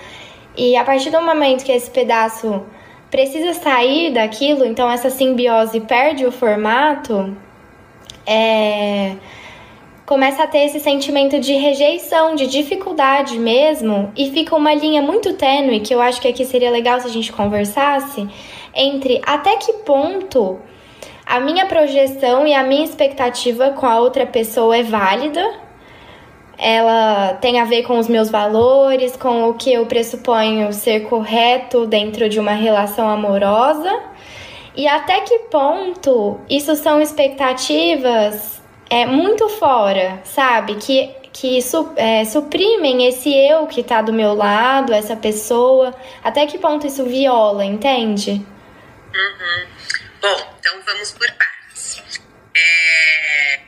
E 0.58 0.76
a 0.76 0.84
partir 0.84 1.10
do 1.10 1.22
momento 1.22 1.64
que 1.64 1.72
esse 1.72 1.90
pedaço 1.90 2.64
precisa 3.10 3.54
sair 3.54 4.12
daquilo, 4.12 4.66
então 4.66 4.90
essa 4.90 5.10
simbiose 5.10 5.80
perde 5.82 6.26
o 6.26 6.32
formato, 6.32 7.36
é, 8.26 9.16
começa 10.06 10.44
a 10.44 10.48
ter 10.48 10.60
esse 10.60 10.80
sentimento 10.80 11.40
de 11.40 11.54
rejeição, 11.54 12.36
de 12.36 12.48
dificuldade 12.48 13.38
mesmo, 13.40 14.12
e 14.16 14.30
fica 14.32 14.56
uma 14.56 14.74
linha 14.74 15.02
muito 15.02 15.34
tênue, 15.34 15.80
que 15.80 15.94
eu 15.94 16.02
acho 16.02 16.22
que 16.22 16.28
aqui 16.28 16.46
seria 16.46 16.70
legal 16.70 17.00
se 17.00 17.08
a 17.08 17.12
gente 17.12 17.32
conversasse, 17.32 18.28
entre 18.76 19.22
até 19.26 19.58
que 19.58 19.74
ponto 19.74 20.60
a 21.26 21.40
minha 21.40 21.66
projeção 21.66 22.48
e 22.48 22.54
a 22.54 22.64
minha 22.64 22.84
expectativa 22.84 23.72
com 23.72 23.86
a 23.86 24.00
outra 24.00 24.26
pessoa 24.26 24.76
é 24.78 24.84
válida 24.84 25.69
ela 26.60 27.36
tem 27.36 27.60
a 27.62 27.64
ver 27.64 27.84
com 27.84 27.98
os 27.98 28.10
meus 28.10 28.30
valores, 28.30 29.16
com 29.16 29.50
o 29.50 29.54
que 29.54 29.72
eu 29.72 29.86
pressuponho 29.86 30.74
ser 30.74 31.08
correto 31.08 31.88
dentro 31.88 32.28
de 32.28 32.38
uma 32.38 32.52
relação 32.52 33.10
amorosa. 33.10 33.98
E 34.76 34.86
até 34.86 35.22
que 35.22 35.40
ponto 35.50 36.40
isso 36.50 36.76
são 36.76 37.02
expectativas 37.02 38.62
é, 38.90 39.06
muito 39.06 39.48
fora, 39.48 40.22
sabe? 40.26 40.76
Que, 40.76 41.16
que 41.32 41.62
su, 41.62 41.94
é, 41.96 42.26
suprimem 42.26 43.08
esse 43.08 43.34
eu 43.34 43.66
que 43.66 43.82
tá 43.82 44.02
do 44.02 44.12
meu 44.12 44.34
lado, 44.34 44.94
essa 44.94 45.16
pessoa. 45.16 45.96
Até 46.22 46.46
que 46.46 46.58
ponto 46.58 46.86
isso 46.86 47.06
viola, 47.06 47.64
entende? 47.64 48.32
Uhum. 48.32 49.66
Bom, 50.22 50.54
então 50.60 50.74
vamos 50.86 51.12
por 51.12 51.28
partes. 51.32 52.22
É, 52.54 53.60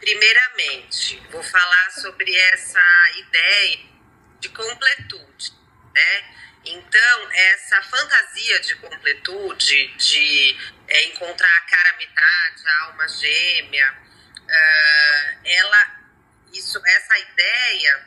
primeiramente, 0.00 1.22
vou 1.30 1.42
falar 1.42 1.90
sobre 1.90 2.34
essa 2.34 2.82
ideia 3.16 3.80
de 4.40 4.48
completude, 4.48 5.52
né? 5.94 6.34
Então, 6.64 7.30
essa 7.32 7.82
fantasia 7.82 8.60
de 8.60 8.74
completude, 8.76 9.88
de 9.96 10.56
é, 10.88 11.04
encontrar 11.06 11.56
a 11.56 11.60
cara 11.62 11.96
metade, 11.96 12.68
a 12.68 12.82
alma 12.84 13.08
gêmea, 13.08 13.92
uh, 13.92 15.40
ela, 15.44 16.00
isso, 16.52 16.80
essa 16.84 17.18
ideia, 17.18 18.06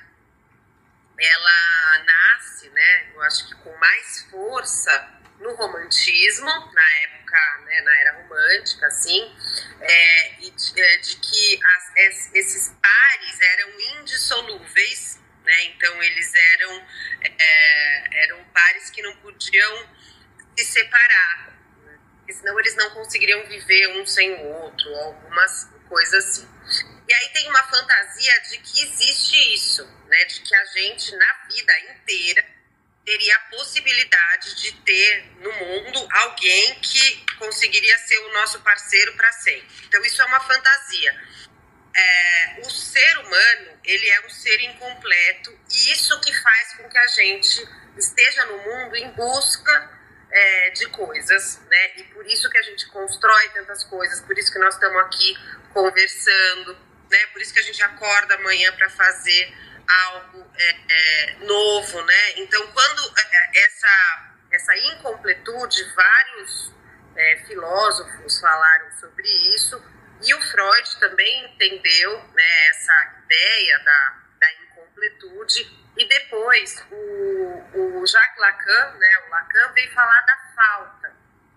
ela 1.19 2.03
nasce, 2.05 2.69
né? 2.69 3.11
Eu 3.13 3.21
acho 3.23 3.47
que 3.47 3.55
com 3.55 3.75
mais 3.77 4.27
força 4.29 5.09
no 5.39 5.55
romantismo, 5.55 6.49
na 6.73 6.93
época, 7.03 7.12
né, 7.65 7.81
na 7.81 7.99
era 7.99 8.21
romântica, 8.21 8.87
assim, 8.87 9.35
é, 9.81 10.29
de, 10.39 10.81
é, 10.81 10.97
de 10.97 11.15
que 11.17 11.59
as, 11.63 12.33
esses 12.33 12.75
pares 12.81 13.41
eram 13.41 13.79
indissolúveis, 13.99 15.19
né? 15.43 15.63
Então 15.65 16.01
eles 16.01 16.33
eram 16.33 16.87
é, 17.21 18.23
eram 18.23 18.43
pares 18.45 18.89
que 18.89 19.01
não 19.01 19.15
podiam 19.17 19.89
se 20.57 20.65
separar, 20.65 21.57
né? 21.83 21.99
senão 22.31 22.59
eles 22.59 22.75
não 22.75 22.89
conseguiriam 22.91 23.45
viver 23.47 23.87
um 23.97 24.05
sem 24.05 24.33
o 24.33 24.45
outro, 24.45 24.93
algumas 24.95 25.69
coisas 25.89 26.25
assim. 26.25 26.47
E 27.07 27.13
aí 27.13 27.29
tem 27.33 27.49
uma 27.49 27.63
fantasia 27.63 28.41
de 28.49 28.57
que 28.59 28.81
existe 28.83 29.53
isso, 29.53 29.85
né? 30.07 30.25
De 30.25 30.41
que 30.41 30.55
a 30.55 30.65
gente 30.65 31.15
na 31.17 31.33
vida 31.49 31.73
inteira 31.91 32.52
teria 33.05 33.35
a 33.35 33.39
possibilidade 33.49 34.55
de 34.55 34.71
ter 34.81 35.25
no 35.39 35.51
mundo 35.51 36.07
alguém 36.11 36.75
que 36.75 37.25
conseguiria 37.37 37.97
ser 37.99 38.17
o 38.19 38.33
nosso 38.33 38.59
parceiro 38.61 39.13
para 39.15 39.31
sempre. 39.33 39.67
Então 39.87 40.01
isso 40.05 40.21
é 40.21 40.25
uma 40.25 40.39
fantasia. 40.39 41.21
é, 41.95 42.59
o 42.61 42.69
ser 42.69 43.17
humano 43.19 43.79
ele 43.83 44.09
é 44.09 44.25
um 44.25 44.29
ser 44.29 44.59
incompleto 44.61 45.57
e 45.69 45.91
isso 45.91 46.19
que 46.21 46.33
faz 46.41 46.73
com 46.75 46.89
que 46.89 46.97
a 46.97 47.07
gente 47.07 47.67
esteja 47.97 48.45
no 48.45 48.57
mundo 48.57 48.95
em 48.95 49.09
busca 49.11 49.91
é, 50.31 50.69
de 50.71 50.87
coisas, 50.87 51.61
né? 51.69 51.97
E 51.97 52.03
por 52.05 52.25
isso 52.25 52.49
que 52.49 52.57
a 52.57 52.63
gente 52.63 52.87
constrói 52.87 53.49
tantas 53.49 53.83
coisas, 53.83 54.19
por 54.21 54.35
isso 54.37 54.51
que 54.51 54.57
nós 54.57 54.73
estamos 54.73 54.99
aqui 55.03 55.37
conversando, 55.71 56.73
né? 57.11 57.27
Por 57.27 57.41
isso 57.41 57.53
que 57.53 57.59
a 57.59 57.63
gente 57.63 57.83
acorda 57.83 58.35
amanhã 58.35 58.73
para 58.73 58.89
fazer 58.89 59.53
algo 59.87 60.51
é, 60.55 60.72
é, 60.93 61.35
novo, 61.45 62.01
né? 62.03 62.31
Então, 62.37 62.65
quando 62.71 63.13
é, 63.17 63.65
essa 63.65 64.33
essa 64.53 64.77
incompletude, 64.77 65.83
vários 65.95 66.71
é, 67.15 67.43
filósofos 67.47 68.39
falaram 68.39 68.91
sobre 68.99 69.27
isso 69.55 69.83
e 70.21 70.33
o 70.33 70.41
Freud 70.41 70.99
também 70.99 71.45
entendeu 71.45 72.23
né, 72.33 72.67
essa 72.69 73.15
ideia 73.25 73.79
da, 73.79 74.21
da 74.39 74.53
incompletude 74.53 75.83
e 75.97 76.07
depois 76.07 76.85
o, 76.91 77.99
o 78.01 78.05
Jacques 78.05 78.39
Lacan, 78.39 78.91
né, 78.97 79.09
o 79.25 79.29
Lacan 79.29 79.73
veio 79.73 79.91
falar 79.91 80.21
da 80.21 80.37
falta, 80.55 81.09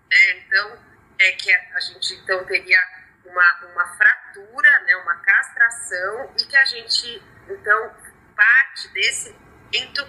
né? 0.09 0.31
Então 0.39 0.79
é 1.19 1.31
que 1.31 1.53
a 1.53 1.79
gente 1.79 2.13
então 2.15 2.43
teria 2.45 2.79
uma, 3.25 3.65
uma 3.73 3.95
fratura, 3.95 4.79
né, 4.81 4.95
uma 4.97 5.15
castração 5.17 6.33
e 6.39 6.45
que 6.45 6.57
a 6.57 6.65
gente 6.65 7.21
então 7.47 7.95
parte 8.37 8.87
desse 8.89 9.31
momento 9.31 10.07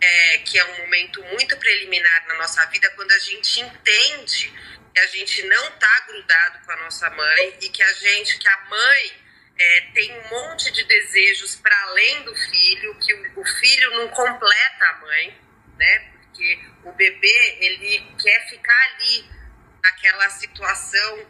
é, 0.00 0.38
que 0.38 0.58
é 0.58 0.64
um 0.64 0.78
momento 0.78 1.22
muito 1.24 1.56
preliminar 1.56 2.26
na 2.28 2.34
nossa 2.34 2.64
vida 2.66 2.88
quando 2.90 3.10
a 3.10 3.18
gente 3.18 3.60
entende 3.60 4.52
que 4.94 5.00
a 5.00 5.06
gente 5.06 5.42
não 5.44 5.68
está 5.68 6.00
grudado 6.06 6.64
com 6.64 6.72
a 6.72 6.76
nossa 6.76 7.10
mãe 7.10 7.58
e 7.60 7.68
que 7.68 7.82
a 7.82 7.92
gente, 7.94 8.38
que 8.38 8.48
a 8.48 8.60
mãe 8.68 9.12
é, 9.58 9.80
tem 9.92 10.12
um 10.12 10.28
monte 10.28 10.70
de 10.72 10.84
desejos 10.84 11.56
para 11.56 11.78
além 11.82 12.22
do 12.22 12.34
filho, 12.34 12.98
que 12.98 13.14
o, 13.14 13.40
o, 13.40 13.44
filho 13.44 13.90
não 13.90 14.08
completa 14.08 14.84
a 14.86 14.96
mãe, 14.98 15.38
né? 15.76 15.98
Porque 16.12 16.60
o 16.84 16.92
bebê 16.92 17.58
ele 17.60 18.14
quer 18.20 18.48
ficar 18.48 18.94
ali 18.94 19.30
naquela 19.82 20.30
situação 20.30 21.26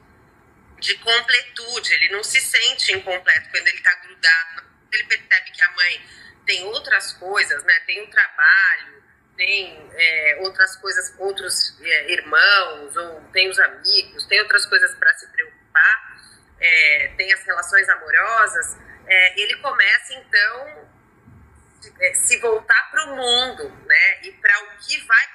de 0.79 0.95
completude, 0.95 1.93
ele 1.95 2.09
não 2.11 2.25
se 2.25 2.41
sente 2.41 2.93
incompleto 2.93 3.51
quando 3.51 3.67
ele 3.67 3.77
está 3.77 3.95
grudado, 3.97 4.65
ele 4.93 5.05
percebe 5.05 5.51
que 5.51 5.63
a 5.63 5.71
mãe 5.73 6.07
tem 6.51 6.65
outras 6.65 7.13
coisas, 7.13 7.63
né? 7.65 7.75
Tem 7.87 8.03
o 8.03 8.11
trabalho, 8.11 9.03
tem 9.37 9.91
é, 9.93 10.39
outras 10.41 10.77
coisas, 10.77 11.15
outros 11.19 11.81
é, 11.81 12.13
irmãos, 12.13 12.97
ou 12.97 13.21
tem 13.33 13.49
os 13.49 13.59
amigos, 13.59 14.27
tem 14.27 14.41
outras 14.41 14.67
coisas 14.67 14.95
para 14.97 15.13
se 15.15 15.27
preocupar 15.29 15.61
é, 16.61 17.13
tem 17.17 17.33
as 17.33 17.43
relações 17.45 17.89
amorosas, 17.89 18.77
é, 19.07 19.41
ele 19.41 19.57
começa 19.57 20.15
então 20.15 20.89
é, 22.01 22.15
se 22.15 22.39
voltar 22.39 22.91
para 22.91 23.05
o 23.07 23.17
mundo, 23.17 23.71
né? 23.87 24.21
E 24.25 24.33
para 24.33 24.65
o 24.65 24.79
que 24.79 25.01
vai 25.07 25.27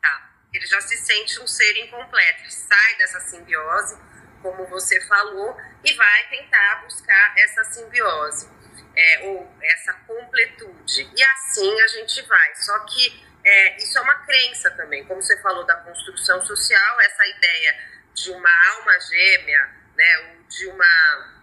tá? 0.00 0.30
Ele 0.52 0.66
já 0.66 0.80
se 0.80 0.96
sente 0.96 1.38
um 1.40 1.46
ser 1.46 1.76
incompleto, 1.84 2.42
ele 2.42 2.50
sai 2.50 2.96
dessa 2.96 3.20
simbiose, 3.20 3.98
como 4.42 4.66
você 4.66 5.00
falou, 5.02 5.56
e 5.84 5.92
vai 5.92 6.28
tentar 6.28 6.82
buscar 6.82 7.34
essa 7.38 7.64
simbiose, 7.64 8.48
é, 8.96 9.20
ou 9.28 9.50
essa 9.62 9.92
completude. 10.06 11.10
E 11.16 11.22
assim 11.22 11.80
a 11.80 11.86
gente 11.88 12.22
vai. 12.22 12.54
Só 12.56 12.78
que 12.80 13.24
é, 13.44 13.76
isso 13.76 13.98
é 13.98 14.00
uma 14.02 14.14
crença 14.26 14.70
também, 14.72 15.04
como 15.04 15.22
você 15.22 15.40
falou 15.40 15.64
da 15.64 15.76
construção 15.76 16.44
social, 16.44 17.00
essa 17.00 17.26
ideia 17.26 17.78
de 18.14 18.30
uma 18.30 18.50
alma 18.76 19.00
gêmea, 19.00 19.70
né? 19.96 20.40
de 20.50 20.66
uma. 20.66 21.40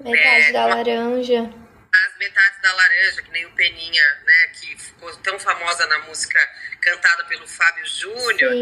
Metade 0.00 0.48
é, 0.48 0.52
da 0.52 0.66
uma, 0.66 0.74
laranja. 0.76 1.40
As 1.40 2.18
metades 2.18 2.62
da 2.62 2.72
laranja, 2.72 3.22
que 3.22 3.30
nem 3.30 3.46
o 3.46 3.50
Peninha, 3.52 4.18
né? 4.24 4.48
Que 4.54 4.78
ficou 4.78 5.16
tão 5.16 5.38
famosa 5.40 5.86
na 5.86 5.98
música 6.00 6.38
cantada 6.80 7.24
pelo 7.24 7.48
Fábio 7.48 7.86
Júnior. 7.86 8.52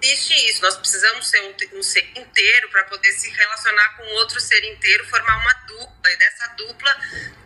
Existe 0.00 0.48
isso, 0.48 0.62
nós 0.62 0.76
precisamos 0.76 1.28
ser 1.28 1.40
um, 1.42 1.78
um 1.78 1.82
ser 1.82 2.08
inteiro 2.16 2.70
para 2.70 2.84
poder 2.84 3.12
se 3.12 3.28
relacionar 3.30 3.96
com 3.96 4.04
outro 4.14 4.40
ser 4.40 4.62
inteiro, 4.64 5.04
formar 5.08 5.38
uma 5.38 5.52
dupla, 5.66 6.12
e 6.12 6.16
dessa 6.16 6.46
dupla 6.48 6.96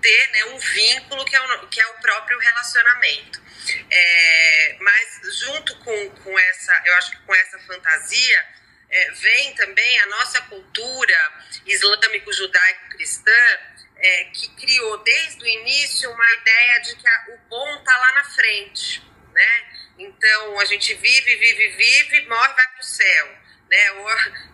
ter 0.01 0.31
né, 0.33 0.45
um 0.47 0.59
vínculo 0.59 1.25
que 1.25 1.35
é 1.35 1.41
o, 1.41 1.69
que 1.69 1.81
é 1.81 1.87
o 1.87 1.95
próprio 1.95 2.39
relacionamento. 2.39 3.43
É, 3.91 4.77
mas 4.81 5.21
junto 5.41 5.79
com, 5.79 6.11
com 6.11 6.39
essa, 6.39 6.83
eu 6.85 6.95
acho 6.97 7.13
que 7.13 7.19
com 7.19 7.35
essa 7.35 7.59
fantasia, 7.61 8.47
é, 8.91 9.11
vem 9.13 9.55
também 9.55 10.01
a 10.01 10.07
nossa 10.07 10.41
cultura 10.43 11.33
islâmico-judaico-cristã, 11.65 13.59
é, 13.97 14.25
que 14.25 14.49
criou 14.57 14.99
desde 14.99 15.43
o 15.43 15.47
início 15.47 16.11
uma 16.11 16.33
ideia 16.33 16.81
de 16.81 16.97
que 16.97 17.09
a, 17.09 17.27
o 17.29 17.39
bom 17.49 17.79
está 17.79 17.97
lá 17.97 18.13
na 18.13 18.25
frente, 18.25 19.03
né? 19.33 19.82
Então 19.99 20.61
a 20.61 20.65
gente 20.65 20.95
vive, 20.95 21.37
vive, 21.37 21.69
vive, 21.69 22.27
morre, 22.29 22.55
vai 22.55 22.69
para 22.69 22.81
o 22.81 22.85
céu, 22.85 23.39
né? 23.71 23.93
Ou, 23.93 24.09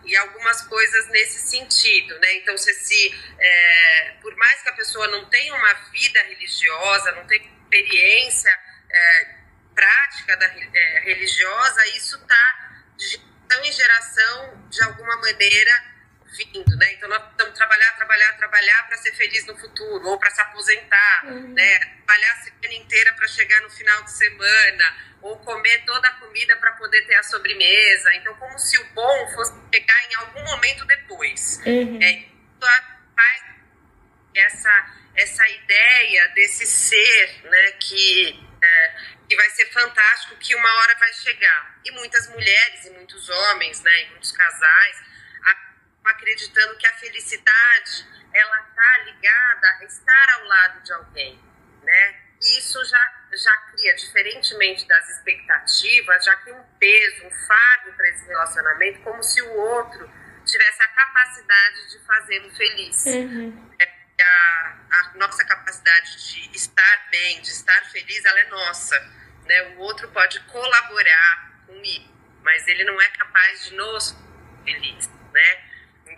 e 0.05 0.15
algumas 0.17 0.61
coisas 0.63 1.07
nesse 1.09 1.49
sentido, 1.49 2.17
né? 2.19 2.33
Então 2.35 2.57
você 2.57 2.73
se, 2.73 3.15
é, 3.39 4.15
por 4.21 4.35
mais 4.35 4.61
que 4.61 4.69
a 4.69 4.73
pessoa 4.73 5.07
não 5.07 5.25
tenha 5.29 5.53
uma 5.53 5.73
vida 5.91 6.21
religiosa, 6.23 7.11
não 7.13 7.25
tenha 7.27 7.45
experiência 7.45 8.51
é, 8.89 9.35
prática 9.73 10.37
da, 10.37 10.45
é, 10.45 10.99
religiosa, 11.05 11.85
isso 11.87 12.17
está 12.17 12.69
geração 13.49 13.65
em 13.65 13.71
geração, 13.71 14.67
de 14.69 14.83
alguma 14.83 15.15
maneira, 15.17 15.83
vindo, 16.37 16.75
né? 16.77 16.93
Então 16.93 17.09
nós 17.09 17.21
estamos 17.31 17.57
trabalhar, 17.57 17.95
trabalhar, 17.95 18.33
trabalhar 18.37 18.87
para 18.87 18.97
ser 18.97 19.13
feliz 19.13 19.45
no 19.45 19.57
futuro 19.57 20.07
ou 20.07 20.19
para 20.19 20.29
se 20.29 20.41
aposentar, 20.41 21.25
uhum. 21.25 21.53
né? 21.53 21.79
Trabalhar 21.79 22.31
a 22.31 22.35
semana 22.37 22.73
inteira 22.73 23.13
para 23.13 23.27
chegar 23.27 23.61
no 23.61 23.69
final 23.69 24.03
de 24.03 24.11
semana 24.11 24.97
ou 25.21 25.37
comer 25.39 25.83
toda 25.85 26.07
a 26.07 26.13
comida 26.13 26.55
para 26.57 26.71
poder 26.73 27.05
ter 27.05 27.15
a 27.15 27.23
sobremesa. 27.23 28.13
Então 28.15 28.33
como 28.35 28.57
se 28.57 28.77
o 28.77 28.85
bom 28.93 29.31
fosse 29.33 29.53
pegar 29.71 30.11
em 30.11 30.15
algum 30.15 30.43
momento 30.43 30.85
depois. 30.85 31.59
Uhum. 31.65 32.01
É, 32.01 32.25
faz 33.15 33.43
essa 34.35 34.95
essa 35.15 35.49
ideia 35.49 36.27
desse 36.29 36.65
ser, 36.65 37.41
né? 37.43 37.71
Que 37.73 38.49
é, 38.61 38.95
que 39.29 39.35
vai 39.35 39.49
ser 39.51 39.67
fantástico, 39.71 40.35
que 40.37 40.55
uma 40.55 40.73
hora 40.79 40.95
vai 40.95 41.13
chegar. 41.13 41.79
E 41.85 41.91
muitas 41.91 42.27
mulheres 42.29 42.85
e 42.85 42.89
muitos 42.91 43.29
homens, 43.29 43.81
né, 43.83 44.03
e 44.03 44.09
muitos 44.09 44.31
casais, 44.31 44.97
acreditando 46.09 46.77
que 46.77 46.87
a 46.87 46.93
felicidade 46.93 48.07
ela 48.33 48.59
está 48.61 48.97
ligada 49.05 49.67
a 49.67 49.83
estar 49.85 50.33
ao 50.35 50.43
lado 50.45 50.83
de 50.83 50.93
alguém, 50.93 51.39
né? 51.83 52.21
E 52.41 52.59
isso 52.59 52.83
já 52.85 53.19
já 53.31 53.55
cria, 53.57 53.95
diferentemente 53.95 54.87
das 54.87 55.07
expectativas, 55.09 56.25
já 56.25 56.35
cria 56.37 56.55
um 56.55 56.63
peso, 56.79 57.27
um 57.27 57.31
fardo 57.47 57.93
para 57.93 58.09
esse 58.09 58.25
relacionamento, 58.25 59.01
como 59.01 59.21
se 59.21 59.39
o 59.41 59.53
outro 59.53 60.09
tivesse 60.45 60.81
a 60.81 60.87
capacidade 60.87 61.89
de 61.91 61.99
fazê-lo 62.05 62.49
feliz. 62.55 63.05
Uhum. 63.05 63.71
É, 63.77 64.23
a, 64.23 64.77
a 64.91 65.11
nossa 65.15 65.45
capacidade 65.45 66.15
de 66.17 66.57
estar 66.57 67.07
bem, 67.11 67.39
de 67.41 67.49
estar 67.49 67.81
feliz, 67.91 68.25
ela 68.25 68.39
é 68.39 68.49
nossa 68.49 69.19
né? 69.49 69.63
O 69.75 69.79
outro 69.79 70.07
pode 70.09 70.39
colaborar 70.41 71.63
comigo, 71.65 72.07
mas 72.43 72.67
ele 72.67 72.83
não 72.83 73.01
é 73.01 73.07
capaz 73.09 73.65
de 73.65 73.75
nos 73.75 74.15
feliz, 74.63 75.09
né? 75.33 75.69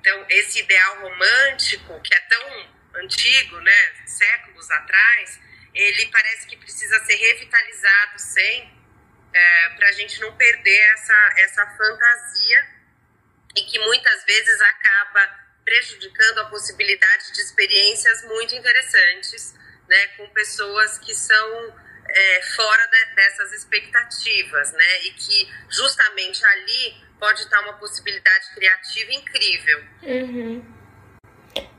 Então, 0.01 0.25
esse 0.29 0.59
ideal 0.59 1.01
romântico, 1.01 2.01
que 2.01 2.13
é 2.13 2.19
tão 2.21 2.75
antigo, 2.95 3.59
né, 3.61 3.93
séculos 4.07 4.69
atrás, 4.71 5.39
ele 5.75 6.07
parece 6.07 6.47
que 6.47 6.57
precisa 6.57 6.99
ser 7.05 7.15
revitalizado 7.15 8.19
sempre 8.19 8.81
é, 9.31 9.69
para 9.69 9.87
a 9.87 9.91
gente 9.91 10.19
não 10.19 10.35
perder 10.35 10.81
essa, 10.93 11.33
essa 11.37 11.67
fantasia 11.77 12.67
e 13.55 13.61
que 13.63 13.77
muitas 13.77 14.25
vezes 14.25 14.59
acaba 14.59 15.39
prejudicando 15.63 16.39
a 16.39 16.49
possibilidade 16.49 17.31
de 17.31 17.41
experiências 17.41 18.23
muito 18.23 18.55
interessantes 18.55 19.53
né, 19.87 20.07
com 20.17 20.27
pessoas 20.31 20.97
que 20.97 21.13
são 21.13 21.79
é, 22.09 22.41
fora 22.55 22.87
de, 22.87 23.15
dessas 23.15 23.53
expectativas, 23.53 24.71
né? 24.73 25.03
E 25.03 25.11
que 25.11 25.53
justamente 25.69 26.43
ali 26.43 27.10
pode 27.21 27.41
estar 27.41 27.61
uma 27.61 27.73
possibilidade 27.73 28.47
criativa 28.55 29.13
incrível. 29.13 29.83
Uhum. 30.01 30.65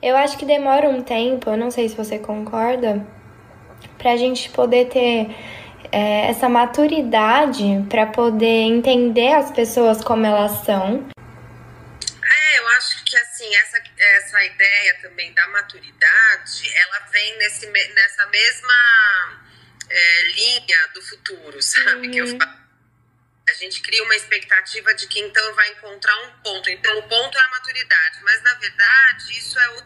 Eu 0.01 0.17
acho 0.17 0.39
que 0.39 0.47
demora 0.47 0.89
um 0.89 1.03
tempo, 1.03 1.51
eu 1.51 1.57
não 1.57 1.71
sei 1.71 1.89
se 1.89 1.97
você 1.97 2.17
concorda, 2.17 3.05
para 3.99 4.13
a 4.13 4.17
gente 4.17 4.49
poder 4.51 4.89
ter 4.89 5.35
é, 5.91 6.31
essa 6.31 6.49
maturidade 6.49 7.65
para 7.91 8.07
poder 8.07 8.63
entender 8.63 9.33
as 9.33 9.51
pessoas 9.51 10.03
como 10.03 10.25
elas 10.25 10.65
são. 10.65 11.11
É, 12.23 12.59
eu 12.61 12.69
acho 12.69 13.05
que 13.05 13.17
assim, 13.17 13.53
essa, 13.57 13.83
essa 13.99 14.45
ideia 14.45 14.99
também 15.03 15.33
da 15.35 15.49
maturidade, 15.49 16.73
ela 16.73 17.01
vem 17.11 17.39
nesse, 17.39 17.67
nessa 17.67 18.27
mesma 18.27 19.43
é, 19.91 20.25
linha 20.37 20.89
do 20.95 21.03
futuro, 21.03 21.61
sabe? 21.61 22.07
Uhum. 22.07 22.11
Que 22.13 22.19
eu 22.19 22.27
uhum. 22.27 22.39
falo. 22.39 22.62
A 23.49 23.53
gente 23.55 23.83
cria 23.83 24.03
uma 24.05 24.15
expectativa 24.15 24.95
de 24.95 25.07
que 25.09 25.21
então 25.21 25.55
vai 25.55 25.69
encontrar 25.73 26.17
um 26.23 26.31
ponto. 26.43 26.71
Então 26.71 26.99
o 26.99 27.03
ponto 27.09 27.37
é 27.37 27.41
a 27.41 27.49
maturidade, 27.49 28.23
mas 28.23 28.43
na 28.43 28.55
verdade 28.55 29.39
isso 29.39 29.59
é 29.59 29.85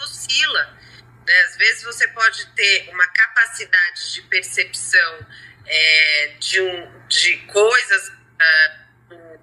oscila. 0.00 0.78
Né? 1.26 1.40
Às 1.42 1.56
vezes 1.56 1.82
você 1.84 2.08
pode 2.08 2.46
ter 2.54 2.88
uma 2.90 3.06
capacidade 3.08 4.12
de 4.12 4.22
percepção 4.22 5.26
é, 5.64 6.36
de, 6.38 6.60
um, 6.60 7.06
de 7.08 7.38
coisas. 7.46 8.08
Uh, 8.08 9.38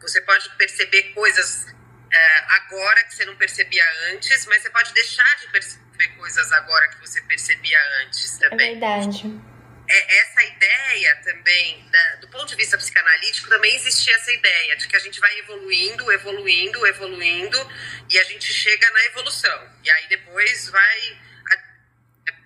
você 0.00 0.20
pode 0.22 0.50
perceber 0.56 1.14
coisas 1.14 1.66
uh, 1.66 2.44
agora 2.48 3.04
que 3.04 3.14
você 3.14 3.24
não 3.24 3.36
percebia 3.36 3.84
antes, 4.10 4.44
mas 4.46 4.62
você 4.62 4.70
pode 4.70 4.92
deixar 4.92 5.36
de 5.36 5.46
perceber 5.48 6.08
coisas 6.16 6.52
agora 6.52 6.88
que 6.88 7.00
você 7.00 7.20
percebia 7.22 7.78
antes 8.02 8.38
também. 8.38 8.68
É 8.68 8.70
verdade 8.72 9.52
é, 9.88 10.18
essa 10.20 10.42
ideia 10.44 11.16
também, 11.24 11.86
da, 11.90 12.21
ponto 12.32 12.46
de 12.46 12.56
vista 12.56 12.76
psicanalítico, 12.76 13.48
também 13.48 13.76
existia 13.76 14.14
essa 14.16 14.32
ideia 14.32 14.76
de 14.76 14.88
que 14.88 14.96
a 14.96 14.98
gente 14.98 15.20
vai 15.20 15.38
evoluindo, 15.38 16.10
evoluindo, 16.10 16.86
evoluindo, 16.86 17.72
e 18.10 18.18
a 18.18 18.24
gente 18.24 18.52
chega 18.52 18.90
na 18.90 19.04
evolução. 19.06 19.70
E 19.84 19.90
aí 19.90 20.08
depois 20.08 20.70
vai. 20.70 21.20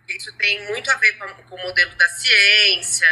Isso 0.08 0.32
tem 0.36 0.64
muito 0.66 0.90
a 0.90 0.96
ver 0.96 1.12
com, 1.14 1.26
com 1.44 1.56
o 1.56 1.62
modelo 1.62 1.94
da 1.96 2.08
ciência, 2.08 3.08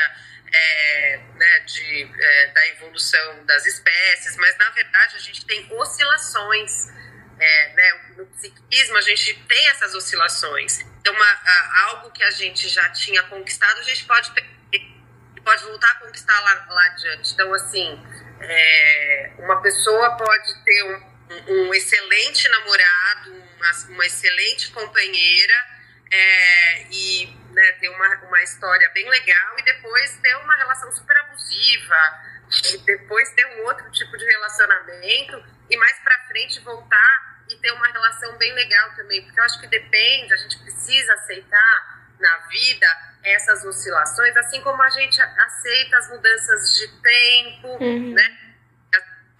é, 0.52 1.20
né, 1.34 1.60
de, 1.60 2.10
é, 2.20 2.46
da 2.48 2.68
evolução 2.68 3.44
das 3.46 3.66
espécies, 3.66 4.36
mas 4.36 4.56
na 4.58 4.70
verdade 4.70 5.16
a 5.16 5.20
gente 5.20 5.44
tem 5.46 5.66
oscilações. 5.72 6.88
É, 7.36 7.74
né, 7.74 8.14
no 8.16 8.26
psiquismo 8.26 8.96
a 8.96 9.00
gente 9.00 9.34
tem 9.48 9.68
essas 9.68 9.94
oscilações. 9.94 10.80
Então, 11.00 11.12
uma, 11.12 11.26
a, 11.26 11.82
algo 11.88 12.12
que 12.12 12.22
a 12.22 12.30
gente 12.30 12.68
já 12.68 12.88
tinha 12.90 13.22
conquistado, 13.24 13.80
a 13.80 13.82
gente 13.82 14.04
pode, 14.04 14.32
pode 15.44 15.64
voltar 15.64 15.90
a 15.90 15.94
conquistar 15.96 16.38
lá, 16.40 16.66
lá 16.68 16.86
adiante. 16.86 17.32
Então, 17.34 17.52
assim, 17.52 18.02
é, 18.40 19.32
uma 19.38 19.60
pessoa 19.60 20.16
pode 20.16 20.64
ter 20.64 20.84
um, 20.84 21.66
um 21.68 21.74
excelente 21.74 22.48
namorado, 22.48 23.42
uma, 23.56 23.94
uma 23.94 24.06
excelente 24.06 24.70
companheira 24.72 25.54
é, 26.10 26.86
e 26.90 27.36
né, 27.50 27.72
ter 27.72 27.88
uma, 27.88 28.14
uma 28.26 28.42
história 28.42 28.88
bem 28.90 29.08
legal 29.08 29.58
e 29.58 29.62
depois 29.62 30.16
ter 30.18 30.34
uma 30.36 30.56
relação 30.56 30.90
super 30.92 31.16
abusiva, 31.18 32.34
e 32.72 32.78
depois 32.78 33.30
ter 33.30 33.46
um 33.46 33.64
outro 33.64 33.90
tipo 33.90 34.16
de 34.16 34.24
relacionamento 34.24 35.44
e 35.70 35.76
mais 35.76 35.98
para 36.00 36.26
frente 36.26 36.60
voltar 36.60 37.44
e 37.48 37.56
ter 37.56 37.72
uma 37.72 37.86
relação 37.88 38.36
bem 38.36 38.52
legal 38.54 38.94
também, 38.94 39.22
porque 39.22 39.38
eu 39.38 39.44
acho 39.44 39.60
que 39.60 39.66
depende, 39.66 40.32
a 40.32 40.36
gente 40.36 40.58
precisa 40.58 41.12
aceitar 41.14 41.93
vida 42.48 43.14
essas 43.24 43.64
oscilações, 43.64 44.36
assim 44.36 44.60
como 44.60 44.80
a 44.82 44.90
gente 44.90 45.20
aceita 45.20 45.96
as 45.96 46.08
mudanças 46.10 46.74
de 46.76 46.88
tempo, 47.00 47.68
uhum. 47.82 48.12
né? 48.12 48.38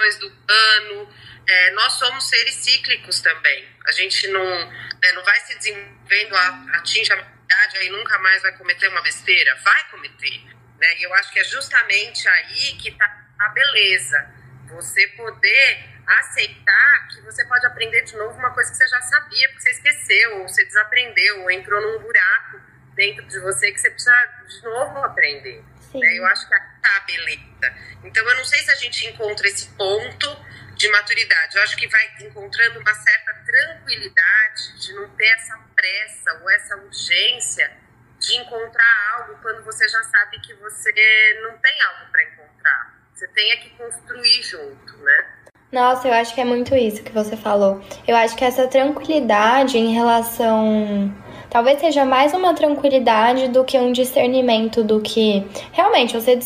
As 0.00 0.18
do 0.18 0.26
ano. 0.26 1.14
É, 1.46 1.70
nós 1.72 1.92
somos 1.94 2.28
seres 2.28 2.54
cíclicos 2.56 3.20
também. 3.20 3.68
A 3.86 3.92
gente 3.92 4.26
não, 4.28 4.44
né, 4.44 5.12
não 5.14 5.22
vai 5.22 5.38
se 5.40 5.56
desenvolvendo, 5.58 6.34
atinge 6.74 7.12
a 7.12 7.16
idade 7.16 7.76
aí 7.76 7.90
nunca 7.90 8.18
mais 8.18 8.42
vai 8.42 8.52
cometer 8.56 8.88
uma 8.88 9.02
besteira. 9.02 9.54
Vai 9.62 9.90
cometer. 9.90 10.44
Né? 10.80 10.98
E 10.98 11.02
eu 11.02 11.14
acho 11.14 11.30
que 11.30 11.38
é 11.38 11.44
justamente 11.44 12.26
aí 12.26 12.76
que 12.78 12.88
está 12.88 13.04
a 13.38 13.48
beleza. 13.50 14.34
Você 14.68 15.06
poder 15.08 15.94
aceitar 16.06 17.08
que 17.08 17.20
você 17.20 17.44
pode 17.46 17.66
aprender 17.66 18.02
de 18.02 18.16
novo 18.16 18.36
uma 18.38 18.52
coisa 18.52 18.70
que 18.70 18.76
você 18.76 18.88
já 18.88 19.00
sabia, 19.02 19.48
porque 19.48 19.62
você 19.62 19.70
esqueceu, 19.70 20.38
ou 20.38 20.48
você 20.48 20.64
desaprendeu, 20.64 21.42
ou 21.42 21.50
entrou 21.50 21.80
num 21.80 22.02
buraco 22.02 22.60
dentro 22.94 23.26
de 23.26 23.38
você 23.40 23.72
que 23.72 23.78
você 23.78 23.90
precisa 23.90 24.12
de 24.48 24.62
novo 24.62 24.98
aprender. 25.04 25.62
Né? 25.94 26.18
Eu 26.18 26.26
acho 26.26 26.44
que 26.44 26.50
tá 26.50 26.96
a 26.96 27.00
beleza. 27.00 27.94
Então, 28.02 28.28
eu 28.28 28.36
não 28.36 28.44
sei 28.44 28.58
se 28.60 28.70
a 28.70 28.74
gente 28.76 29.06
encontra 29.06 29.46
esse 29.46 29.68
ponto 29.70 30.36
de 30.76 30.88
maturidade. 30.88 31.56
Eu 31.56 31.62
acho 31.62 31.76
que 31.76 31.88
vai 31.88 32.10
encontrando 32.20 32.80
uma 32.80 32.94
certa 32.94 33.34
tranquilidade 33.44 34.80
de 34.80 34.92
não 34.94 35.08
ter 35.10 35.26
essa 35.26 35.56
pressa 35.74 36.40
ou 36.42 36.50
essa 36.50 36.76
urgência 36.76 37.70
de 38.18 38.36
encontrar 38.36 39.18
algo 39.18 39.38
quando 39.42 39.64
você 39.64 39.86
já 39.88 40.02
sabe 40.04 40.40
que 40.40 40.54
você 40.54 41.40
não 41.42 41.58
tem 41.58 41.82
algo 41.82 42.10
para 42.10 42.24
encontrar. 42.24 42.94
Você 43.14 43.28
tem 43.28 43.52
é 43.52 43.56
que 43.56 43.70
construir 43.70 44.42
junto, 44.42 44.96
né? 44.98 45.34
Nossa, 45.70 46.08
eu 46.08 46.14
acho 46.14 46.34
que 46.34 46.40
é 46.40 46.44
muito 46.44 46.74
isso 46.74 47.02
que 47.02 47.12
você 47.12 47.36
falou. 47.36 47.84
Eu 48.06 48.16
acho 48.16 48.36
que 48.36 48.44
essa 48.44 48.66
tranquilidade 48.68 49.76
em 49.76 49.92
relação. 49.92 51.12
Talvez 51.54 51.78
seja 51.78 52.04
mais 52.04 52.34
uma 52.34 52.52
tranquilidade 52.52 53.46
do 53.46 53.62
que 53.62 53.78
um 53.78 53.92
discernimento 53.92 54.82
do 54.82 55.00
que 55.00 55.46
realmente 55.70 56.12
você 56.12 56.36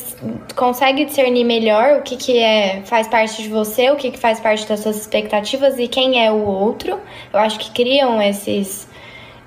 consegue 0.55 1.07
discernir 1.07 1.45
melhor 1.45 2.01
o 2.01 2.03
que, 2.03 2.15
que 2.15 2.39
é 2.39 2.83
faz 2.85 3.09
parte 3.09 3.43
de 3.43 3.49
você, 3.49 3.91
o 3.91 3.97
que, 3.97 4.11
que 4.11 4.19
faz 4.19 4.39
parte 4.39 4.69
das 4.69 4.81
suas 4.81 4.99
expectativas 4.99 5.79
e 5.79 5.89
quem 5.89 6.23
é 6.23 6.31
o 6.31 6.45
outro. 6.45 7.01
Eu 7.33 7.41
acho 7.41 7.59
que 7.59 7.71
criam 7.71 8.21
esses 8.21 8.87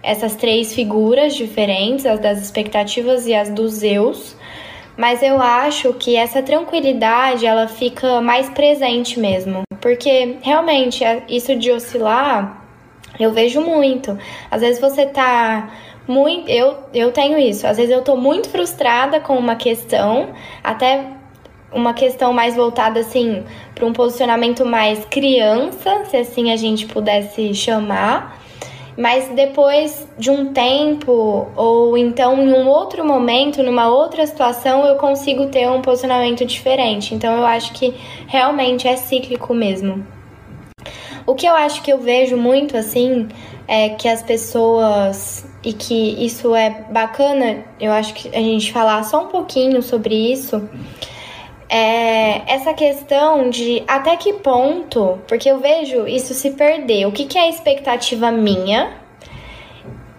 essas 0.02 0.36
três 0.36 0.74
figuras 0.74 1.36
diferentes, 1.36 2.08
as 2.08 2.19
das 2.19 2.41
expectativas 2.41 3.28
e 3.28 3.36
as 3.36 3.52
dos 3.52 3.84
eus 3.84 4.36
mas 4.97 5.21
eu 5.21 5.39
acho 5.39 5.93
que 5.93 6.15
essa 6.15 6.41
tranquilidade 6.41 7.45
ela 7.45 7.67
fica 7.67 8.19
mais 8.19 8.50
presente 8.50 9.19
mesmo, 9.19 9.62
porque 9.80 10.38
realmente 10.41 11.04
é, 11.04 11.24
isso 11.30 11.56
de 11.56 11.71
oscilar 11.71 12.61
eu 13.24 13.32
vejo 13.32 13.62
muito. 13.62 14.18
Às 14.50 14.62
vezes 14.62 14.82
você 14.82 15.06
tá 15.06 15.72
muito, 16.08 16.50
eu 16.50 16.78
eu 16.94 17.12
tenho 17.12 17.38
isso. 17.38 17.68
Às 17.68 17.78
vezes 17.78 17.92
eu 17.92 18.02
tô 18.02 18.16
muito 18.16 18.50
frustrada 18.50 19.20
com 19.20 19.38
uma 19.38 19.56
questão, 19.56 20.30
até 20.64 21.06
uma 21.72 21.94
questão 21.94 22.34
mais 22.34 22.56
voltada 22.56 23.00
assim 23.00 23.44
para 23.74 23.86
um 23.86 23.94
posicionamento 23.94 24.66
mais 24.66 25.06
criança, 25.06 26.06
se 26.06 26.18
assim 26.18 26.52
a 26.52 26.56
gente 26.58 26.86
pudesse 26.86 27.54
chamar. 27.54 28.40
Mas 28.98 29.30
depois 29.30 30.06
de 30.18 30.30
um 30.30 30.52
tempo, 30.52 31.48
ou 31.56 31.98
então 31.98 32.42
em 32.42 32.54
um 32.54 32.68
outro 32.68 33.06
momento, 33.06 33.64
numa 33.64 33.88
outra 33.88 34.28
situação, 34.28 34.86
eu 34.86 34.96
consigo 34.98 35.48
ter 35.48 35.70
um 35.70 35.82
posicionamento 35.82 36.46
diferente. 36.46 37.16
Então 37.16 37.38
eu 37.38 37.46
acho 37.46 37.72
que 37.74 37.94
realmente 38.28 38.88
é 38.88 38.98
cíclico 38.98 39.54
mesmo. 39.54 40.06
O 41.32 41.34
que 41.34 41.46
eu 41.46 41.56
acho 41.56 41.82
que 41.82 41.89
eu 41.89 41.98
vejo 41.98 42.36
muito 42.36 42.76
assim 42.76 43.30
é 43.65 43.88
que 43.88 44.06
as 44.10 44.22
pessoas 44.22 45.46
e 45.63 45.72
que 45.72 46.26
isso 46.26 46.54
é 46.54 46.84
bacana, 46.91 47.63
eu 47.80 47.89
acho 47.94 48.13
que 48.13 48.28
a 48.36 48.41
gente 48.41 48.70
falar 48.70 49.02
só 49.04 49.24
um 49.24 49.28
pouquinho 49.28 49.82
sobre 49.82 50.13
isso 50.13 50.67
é 51.70 52.41
essa 52.54 52.74
questão 52.74 53.50
de 53.50 53.82
até 53.88 54.17
que 54.17 54.34
ponto, 54.34 55.20
porque 55.26 55.50
eu 55.50 55.60
vejo 55.60 56.06
isso 56.06 56.34
se 56.34 56.52
perder. 56.52 57.06
O 57.06 57.13
que, 57.13 57.24
que 57.24 57.38
é 57.38 57.48
expectativa 57.48 58.30
minha 58.30 58.91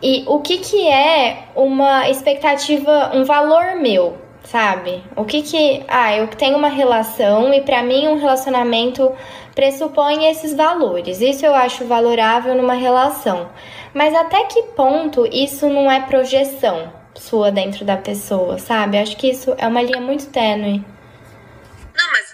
e 0.01 0.25
o 0.27 0.41
que, 0.41 0.57
que 0.57 0.89
é 0.89 1.45
uma 1.55 2.09
expectativa, 2.09 3.11
um 3.13 3.25
valor 3.25 3.77
meu, 3.77 4.17
sabe? 4.45 5.03
O 5.15 5.27
que 5.27 5.43
que. 5.43 5.83
Ah, 5.89 6.17
eu 6.17 6.27
tenho 6.29 6.57
uma 6.57 6.69
relação 6.69 7.53
e 7.53 7.61
para 7.61 7.83
mim 7.83 8.09
um 8.09 8.17
relacionamento 8.17 9.13
pressupõe 9.55 10.31
esses 10.31 10.55
valores. 10.55 11.21
Isso 11.21 11.45
eu 11.45 11.55
acho 11.55 11.87
valorável 11.87 12.55
numa 12.55 12.75
relação. 12.75 13.53
Mas 13.95 14.15
até 14.15 14.45
que 14.45 14.63
ponto 14.75 15.27
isso 15.27 15.69
não 15.69 15.91
é 15.91 16.01
projeção 16.01 16.93
sua 17.15 17.53
dentro 17.53 17.85
da 17.85 17.97
pessoa, 17.97 18.59
sabe? 18.59 18.99
Acho 18.99 19.17
que 19.17 19.31
isso 19.31 19.55
é 19.59 19.67
uma 19.67 19.83
linha 19.83 20.01
muito 20.01 20.27
tênue 20.31 20.85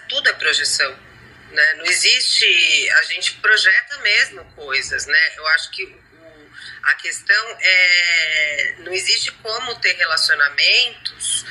tudo 0.09 0.27
é 0.27 0.33
projeção. 0.33 0.91
Né? 1.51 1.73
Não 1.75 1.85
existe. 1.85 2.89
A 2.91 3.03
gente 3.03 3.33
projeta 3.35 3.97
mesmo 3.99 4.43
coisas, 4.55 5.05
né? 5.05 5.33
Eu 5.37 5.47
acho 5.47 5.71
que 5.71 5.97
a 6.83 6.93
questão 6.95 7.57
é. 7.61 8.75
Não 8.79 8.91
existe 8.91 9.31
como 9.43 9.75
ter 9.75 9.93
relacionamentos 9.93 11.45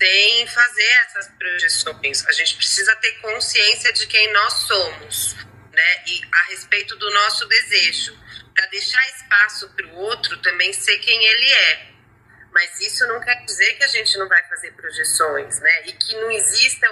sem 0.00 0.46
fazer 0.46 0.90
essas 1.06 1.28
projeções. 1.38 2.26
A 2.26 2.32
gente 2.32 2.56
precisa 2.56 2.94
ter 2.96 3.12
consciência 3.20 3.92
de 3.92 4.06
quem 4.06 4.32
nós 4.32 4.52
somos, 4.52 5.34
né? 5.72 6.04
E 6.06 6.22
a 6.32 6.42
respeito 6.50 6.96
do 6.96 7.10
nosso 7.12 7.46
desejo. 7.46 8.18
Para 8.54 8.66
deixar 8.66 9.06
espaço 9.10 9.68
para 9.74 9.86
o 9.86 9.96
outro 9.96 10.36
também 10.38 10.72
ser 10.72 10.98
quem 10.98 11.24
ele 11.24 11.52
é. 11.52 11.88
Mas 12.52 12.80
isso 12.80 13.06
não 13.06 13.20
quer 13.20 13.44
dizer 13.44 13.74
que 13.74 13.84
a 13.84 13.88
gente 13.88 14.16
não 14.18 14.28
vai 14.28 14.42
fazer 14.48 14.72
projeções, 14.72 15.60
né? 15.60 15.86
E 15.86 15.92
que 15.92 16.16
não 16.16 16.30
existam 16.30 16.90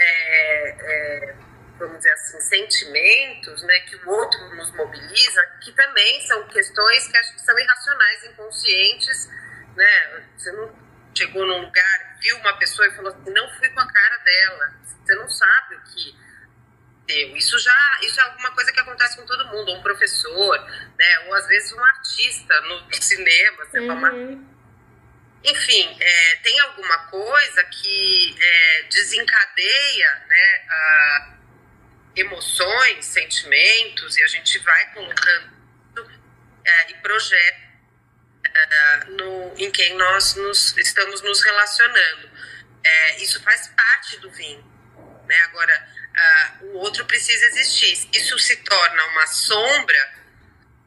é, 0.00 0.68
é, 0.68 1.34
vamos 1.78 1.98
dizer 1.98 2.10
assim, 2.10 2.40
sentimentos 2.40 3.62
né, 3.62 3.80
que 3.80 3.96
o 3.96 4.10
outro 4.10 4.54
nos 4.54 4.70
mobiliza, 4.72 5.42
que 5.62 5.72
também 5.72 6.20
são 6.26 6.46
questões 6.48 7.06
que 7.08 7.40
são 7.40 7.58
irracionais, 7.58 8.24
inconscientes. 8.24 9.28
Né? 9.76 10.24
Você 10.36 10.52
não 10.52 10.87
chegou 11.18 11.44
num 11.44 11.62
lugar, 11.62 12.16
viu 12.20 12.36
uma 12.38 12.56
pessoa 12.58 12.86
e 12.86 12.94
falou 12.94 13.12
assim, 13.12 13.30
não 13.32 13.50
fui 13.58 13.68
com 13.70 13.80
a 13.80 13.92
cara 13.92 14.18
dela. 14.18 14.74
Você 14.84 15.14
não 15.16 15.28
sabe 15.28 15.74
o 15.74 15.80
que 15.82 16.16
deu. 17.06 17.36
Isso 17.36 17.58
já 17.58 17.98
isso 18.02 18.20
é 18.20 18.22
alguma 18.22 18.50
coisa 18.52 18.72
que 18.72 18.80
acontece 18.80 19.16
com 19.16 19.26
todo 19.26 19.46
mundo, 19.48 19.72
um 19.72 19.82
professor, 19.82 20.58
né? 20.96 21.18
ou 21.26 21.34
às 21.34 21.46
vezes 21.48 21.72
um 21.72 21.84
artista 21.84 22.60
no 22.62 22.94
cinema. 22.94 23.64
Uhum. 24.12 24.48
enfim, 25.44 25.96
é, 26.00 26.36
tem 26.36 26.60
alguma 26.60 26.98
coisa 27.06 27.64
que 27.64 28.36
é, 28.40 28.82
desencadeia 28.90 30.22
né, 30.26 31.38
emoções, 32.16 33.04
sentimentos, 33.04 34.16
e 34.16 34.22
a 34.22 34.26
gente 34.26 34.58
vai 34.58 34.92
colocando 34.92 35.58
é, 36.64 36.90
e 36.90 36.94
projeta 36.96 37.67
é, 38.54 39.04
no, 39.06 39.54
em 39.56 39.70
quem 39.70 39.96
nós 39.96 40.34
nos, 40.34 40.76
estamos 40.76 41.22
nos 41.22 41.42
relacionando. 41.42 42.30
É, 42.82 43.22
isso 43.22 43.42
faz 43.42 43.68
parte 43.68 44.18
do 44.20 44.30
vínculo. 44.30 44.68
Né? 45.26 45.38
Agora, 45.40 45.88
uh, 46.62 46.64
o 46.66 46.78
outro 46.78 47.04
precisa 47.04 47.44
existir. 47.46 48.08
Isso 48.14 48.38
se 48.38 48.56
torna 48.56 49.04
uma 49.06 49.26
sombra 49.26 50.14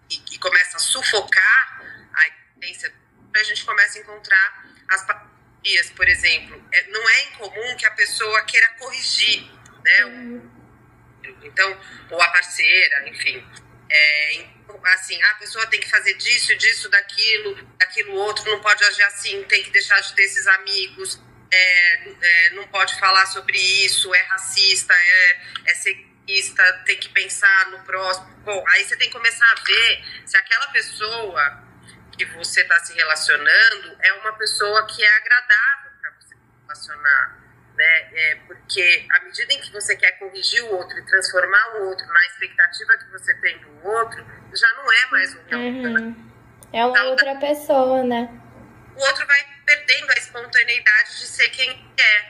e, 0.09 0.21
e 0.33 0.37
começa 0.39 0.77
a 0.77 0.79
sufocar 0.79 1.81
a 2.13 2.27
existência, 2.63 2.93
a 3.33 3.43
gente 3.43 3.63
começa 3.63 3.97
a 3.97 4.01
encontrar 4.01 4.65
as 4.89 5.05
patologias, 5.05 5.89
por 5.91 6.07
exemplo. 6.09 6.67
É, 6.71 6.87
não 6.87 7.09
é 7.09 7.23
incomum 7.23 7.77
que 7.77 7.85
a 7.85 7.91
pessoa 7.91 8.41
queira 8.43 8.67
corrigir, 8.79 9.49
né? 9.83 10.05
Uhum. 10.05 10.51
Então, 11.43 11.79
ou 12.09 12.21
a 12.21 12.29
parceira, 12.29 13.09
enfim. 13.09 13.45
É, 13.93 14.45
assim, 14.93 15.21
a 15.21 15.35
pessoa 15.35 15.67
tem 15.67 15.79
que 15.79 15.89
fazer 15.89 16.13
disso, 16.13 16.55
disso, 16.55 16.89
daquilo, 16.89 17.55
daquilo 17.77 18.13
outro, 18.13 18.49
não 18.49 18.61
pode 18.61 18.81
agir 18.85 19.03
assim, 19.03 19.43
tem 19.43 19.61
que 19.63 19.69
deixar 19.69 19.99
de 19.99 20.13
ter 20.13 20.23
esses 20.23 20.47
amigos, 20.47 21.21
é, 21.51 22.09
é, 22.21 22.49
não 22.51 22.65
pode 22.69 22.97
falar 22.97 23.25
sobre 23.25 23.57
isso, 23.57 24.13
é 24.15 24.21
racista, 24.23 24.93
é, 24.93 25.41
é 25.65 25.75
sexista, 25.75 26.83
tem 26.85 26.97
que 26.97 27.09
pensar 27.09 27.71
no 27.71 27.79
próximo. 27.83 28.27
Bom, 28.45 28.63
aí 28.69 28.85
você 28.85 28.95
tem 28.95 29.09
que 29.09 29.13
começar 29.13 29.51
a 29.51 29.61
ver 29.61 30.23
se 30.25 30.37
aquela 30.37 30.67
pessoa 30.67 31.63
que 32.17 32.25
você 32.25 32.61
está 32.61 32.79
se 32.79 32.93
relacionando 32.93 33.97
é 34.01 34.13
uma 34.13 34.33
pessoa 34.37 34.87
que 34.87 35.03
é 35.03 35.17
agradável 35.17 35.91
para 35.99 36.11
você 36.11 36.35
se 36.35 36.61
relacionar. 36.61 37.40
Né? 37.81 38.09
É, 38.13 38.35
porque 38.45 39.07
à 39.09 39.23
medida 39.23 39.53
em 39.53 39.59
que 39.59 39.71
você 39.71 39.95
quer 39.95 40.11
corrigir 40.19 40.63
o 40.65 40.75
outro 40.75 40.99
e 40.99 41.05
transformar 41.07 41.77
o 41.77 41.87
outro 41.87 42.05
na 42.05 42.25
expectativa 42.27 42.95
que 42.95 43.05
você 43.05 43.33
tem 43.41 43.57
do 43.57 43.87
outro, 43.87 44.23
já 44.53 44.71
não 44.75 44.93
é 44.93 45.05
mais 45.09 45.35
um 45.35 45.39
uhum. 45.39 46.31
É 46.71 46.85
uma 46.85 46.91
então, 46.91 47.09
outra 47.09 47.35
pessoa, 47.37 48.03
né? 48.03 48.29
O 48.95 49.01
outro 49.01 49.25
vai 49.25 49.43
perdendo 49.65 50.11
a 50.11 50.13
espontaneidade 50.13 51.09
de 51.09 51.25
ser 51.25 51.49
quem 51.49 51.71
é. 51.97 52.21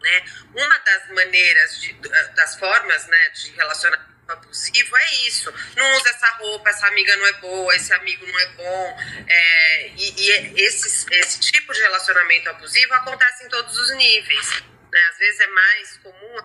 Né? 0.00 0.24
Uma 0.54 0.78
das 0.78 1.08
maneiras, 1.10 1.78
de, 1.78 1.92
das 2.34 2.56
formas 2.56 3.06
né, 3.08 3.28
de 3.34 3.52
relacionamento 3.52 4.11
abusivo 4.32 4.96
é 4.96 5.14
isso. 5.26 5.52
Não 5.76 5.96
usa 5.96 6.08
essa 6.10 6.28
roupa, 6.36 6.70
essa 6.70 6.86
amiga 6.86 7.14
não 7.16 7.26
é 7.26 7.32
boa, 7.34 7.76
esse 7.76 7.92
amigo 7.92 8.26
não 8.26 8.40
é 8.40 8.46
bom. 8.50 8.98
É, 9.26 9.88
e, 9.88 10.20
e 10.20 10.30
esse, 10.64 11.06
esse 11.12 11.40
tipo 11.40 11.72
de 11.72 11.80
relacionamento 11.80 12.48
abusivo 12.50 12.94
acontece 12.94 13.44
em 13.44 13.48
todos 13.48 13.76
os 13.78 13.96
níveis. 13.96 14.62
Né? 14.90 15.00
Às 15.10 15.18
vezes 15.18 15.40
é 15.40 15.46
mais 15.46 15.96
comum 15.98 16.42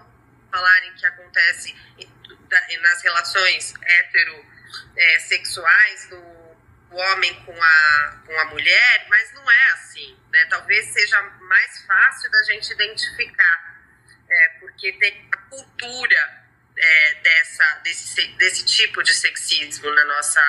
falarem 0.51 0.93
que 0.95 1.05
acontece 1.05 1.75
nas 2.81 3.03
relações 3.03 3.73
heterossexuais 3.81 6.05
é, 6.05 6.09
do 6.09 6.37
homem 6.91 7.33
com 7.43 7.61
a, 7.61 8.21
com 8.25 8.39
a 8.39 8.45
mulher, 8.45 9.05
mas 9.09 9.33
não 9.33 9.49
é 9.49 9.71
assim. 9.73 10.17
Né? 10.31 10.45
Talvez 10.49 10.85
seja 10.93 11.21
mais 11.41 11.85
fácil 11.85 12.31
da 12.31 12.43
gente 12.43 12.71
identificar, 12.71 13.77
é, 14.29 14.49
porque 14.59 14.93
tem 14.93 15.27
a 15.31 15.37
cultura 15.49 16.46
é, 16.77 17.13
dessa, 17.15 17.81
desse, 17.83 18.27
desse 18.33 18.65
tipo 18.65 19.01
de 19.03 19.13
sexismo 19.13 19.89
na 19.91 20.05
nossa, 20.05 20.41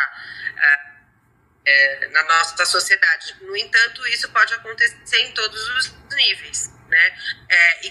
é, 1.64 2.08
na 2.08 2.22
nossa 2.24 2.64
sociedade. 2.66 3.36
No 3.42 3.56
entanto, 3.56 4.06
isso 4.08 4.30
pode 4.30 4.52
acontecer 4.54 5.18
em 5.18 5.32
todos 5.32 5.68
os 5.76 5.94
níveis. 6.14 6.70
Né? 6.88 7.18
É, 7.48 7.86
e 7.86 7.90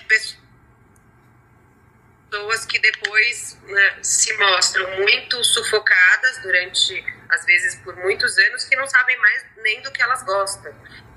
pessoas 2.30 2.66
que 2.66 2.80
depois 2.80 3.58
né, 3.64 4.00
se 4.02 4.34
mostram 4.38 4.98
muito 4.98 5.44
sufocadas 5.44 6.42
durante 6.42 7.18
às 7.30 7.46
vezes 7.46 7.76
por 7.82 7.96
muitos 7.98 8.38
anos, 8.38 8.66
que 8.66 8.76
não 8.76 8.88
sabem 8.88 9.18
mais 9.18 9.46
nem 9.58 9.82
do 9.82 9.92
que 9.92 10.02
elas 10.02 10.24
gostam, 10.24 10.74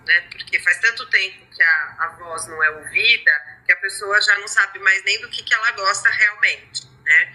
né? 0.07 0.21
Porque 0.33 0.59
faz 0.61 0.79
tanto 0.79 1.09
tempo 1.09 1.47
que 1.55 1.63
a, 1.63 1.97
a 1.99 2.09
voz 2.19 2.47
não 2.47 2.63
é 2.63 2.71
ouvida 2.71 3.61
que 3.65 3.73
a 3.73 3.77
pessoa 3.77 4.21
já 4.21 4.37
não 4.39 4.49
sabe 4.49 4.79
mais 4.81 5.05
nem 5.05 5.21
do 5.21 5.29
que, 5.29 5.43
que 5.43 5.55
ela 5.55 5.71
gosta 5.73 6.09
realmente, 6.11 6.87
né? 7.11 7.33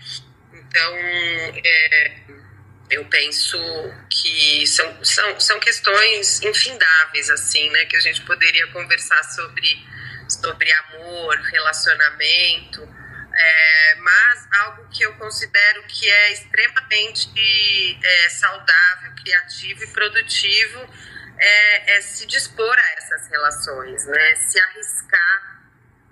Então, 0.53 0.93
é, 0.95 2.21
eu 2.89 3.05
penso 3.05 3.57
que 4.09 4.65
são, 4.67 5.03
são, 5.03 5.39
são 5.39 5.59
questões 5.59 6.41
infindáveis, 6.41 7.29
assim, 7.29 7.69
né? 7.71 7.85
Que 7.85 7.97
a 7.97 7.99
gente 7.99 8.21
poderia 8.21 8.67
conversar 8.71 9.21
sobre, 9.23 9.85
sobre 10.29 10.71
amor, 10.71 11.35
relacionamento, 11.51 12.81
é, 13.33 13.95
mas 13.95 14.47
algo 14.61 14.89
que 14.89 15.03
eu 15.03 15.13
considero 15.15 15.83
que 15.83 16.09
é 16.09 16.31
extremamente 16.31 17.99
é, 18.01 18.29
saudável, 18.29 19.11
criativo 19.21 19.83
e 19.83 19.87
produtivo 19.87 20.89
é, 21.37 21.97
é, 21.97 22.01
se 22.01 22.25
dispor 22.25 22.77
a 22.77 22.93
essas 22.97 23.27
relações, 23.29 24.05
né? 24.05 24.35
Se 24.35 24.57
arriscar 24.59 25.59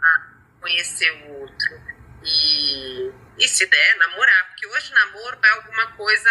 a 0.02 0.34
conhecer 0.60 1.12
o 1.12 1.39
outro 1.39 1.82
e, 2.26 3.23
e 3.38 3.48
se 3.48 3.65
der, 3.65 3.98
namorar, 3.98 4.48
porque 4.48 4.67
hoje 4.67 4.93
namoro 4.93 5.39
é 5.43 5.50
alguma 5.50 5.88
coisa, 5.93 6.30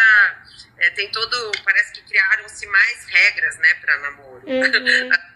é, 0.78 0.90
tem 0.90 1.10
todo, 1.10 1.52
parece 1.64 1.92
que 1.92 2.02
criaram-se 2.02 2.66
mais 2.66 3.04
regras, 3.06 3.58
né, 3.58 3.74
para 3.74 3.98
namoro. 3.98 4.42
Uhum. 4.46 5.10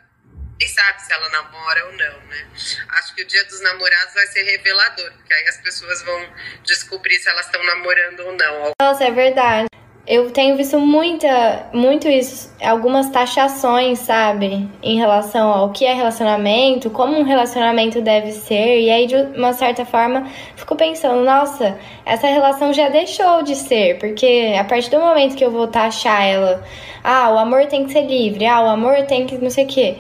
nem 0.59 0.69
sabe 0.69 1.03
se 1.03 1.13
ela 1.13 1.29
namora 1.29 1.87
ou 1.87 1.93
não, 1.93 2.21
né? 2.27 2.47
Acho 2.89 3.15
que 3.15 3.23
o 3.23 3.27
dia 3.27 3.45
dos 3.45 3.61
namorados 3.61 4.15
vai 4.15 4.27
ser 4.27 4.43
revelador, 4.43 5.13
porque 5.13 5.33
aí 5.33 5.49
as 5.49 5.59
pessoas 5.59 6.03
vão 6.03 6.35
descobrir 6.65 7.19
se 7.19 7.29
elas 7.29 7.47
estão 7.47 7.63
namorando 7.65 8.21
ou 8.21 8.33
não. 8.33 8.73
Nossa, 8.81 9.05
é 9.05 9.11
verdade. 9.11 9.69
Eu 10.07 10.31
tenho 10.31 10.57
visto 10.57 10.79
muita, 10.79 11.67
muito 11.73 12.07
isso, 12.09 12.55
algumas 12.63 13.11
taxações, 13.11 13.99
sabe, 13.99 14.69
em 14.81 14.97
relação 14.97 15.49
ao 15.51 15.71
que 15.71 15.85
é 15.85 15.93
relacionamento, 15.93 16.91
como 16.91 17.19
um 17.19 17.25
relacionamento 17.25 18.01
deve 18.01 18.31
ser, 18.31 18.81
e 18.83 18.91
aí 18.91 19.07
de 19.09 19.17
uma 19.37 19.53
certa 19.53 19.85
forma 19.85 20.29
fico 20.55 20.77
pensando, 20.77 21.25
nossa, 21.25 21.77
essa 22.05 22.29
relação 22.29 22.73
já 22.73 22.89
deixou 22.89 23.43
de 23.43 23.57
ser, 23.57 23.99
porque 23.99 24.55
a 24.57 24.63
partir 24.63 24.91
do 24.91 25.01
momento 25.01 25.35
que 25.35 25.45
eu 25.45 25.51
vou 25.51 25.67
taxar 25.67 26.25
ela, 26.25 26.63
ah, 27.03 27.31
o 27.33 27.39
amor 27.39 27.67
tem 27.67 27.85
que 27.85 27.93
ser 27.93 28.07
livre, 28.07 28.47
ah, 28.47 28.63
o 28.63 28.69
amor 28.69 29.07
tem 29.07 29.27
que 29.27 29.37
não 29.39 29.51
sei 29.51 29.65
o 29.65 29.69
quê 29.69 29.97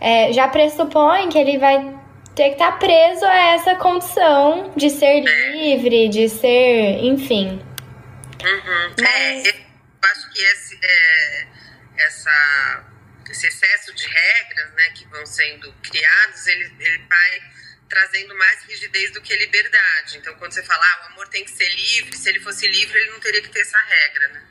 é, 0.00 0.32
já 0.32 0.48
pressupõe 0.48 1.28
que 1.28 1.38
ele 1.38 1.58
vai 1.58 1.94
ter 2.34 2.48
que 2.48 2.52
estar 2.52 2.72
tá 2.72 2.78
preso 2.78 3.24
a 3.24 3.54
essa 3.54 3.74
condição 3.76 4.70
de 4.76 4.90
ser 4.90 5.24
livre, 5.52 6.08
de 6.08 6.28
ser, 6.28 7.04
enfim. 7.04 7.58
Uhum. 8.42 8.94
É, 8.98 9.02
Mas... 9.02 9.46
É, 9.46 9.50
eu 9.50 10.10
acho 10.10 10.30
que 10.30 10.40
esse, 10.40 10.78
é, 10.82 11.46
essa, 11.98 12.84
esse 13.30 13.46
excesso 13.46 13.94
de 13.94 14.06
regras 14.06 14.72
né, 14.74 14.90
que 14.90 15.06
vão 15.06 15.24
sendo 15.26 15.72
criados, 15.82 16.46
ele, 16.46 16.72
ele 16.80 16.98
vai 17.08 17.42
trazendo 17.88 18.34
mais 18.36 18.64
rigidez 18.64 19.12
do 19.12 19.20
que 19.20 19.34
liberdade. 19.36 20.18
Então, 20.18 20.34
quando 20.34 20.52
você 20.52 20.62
fala, 20.62 20.84
ah, 20.84 21.04
o 21.04 21.12
amor 21.12 21.28
tem 21.28 21.44
que 21.44 21.50
ser 21.50 21.68
livre, 21.68 22.16
se 22.16 22.28
ele 22.28 22.40
fosse 22.40 22.66
livre, 22.68 22.98
ele 22.98 23.10
não 23.10 23.20
teria 23.20 23.42
que 23.42 23.48
ter 23.48 23.60
essa 23.60 23.78
regra, 23.78 24.28
né? 24.28 24.42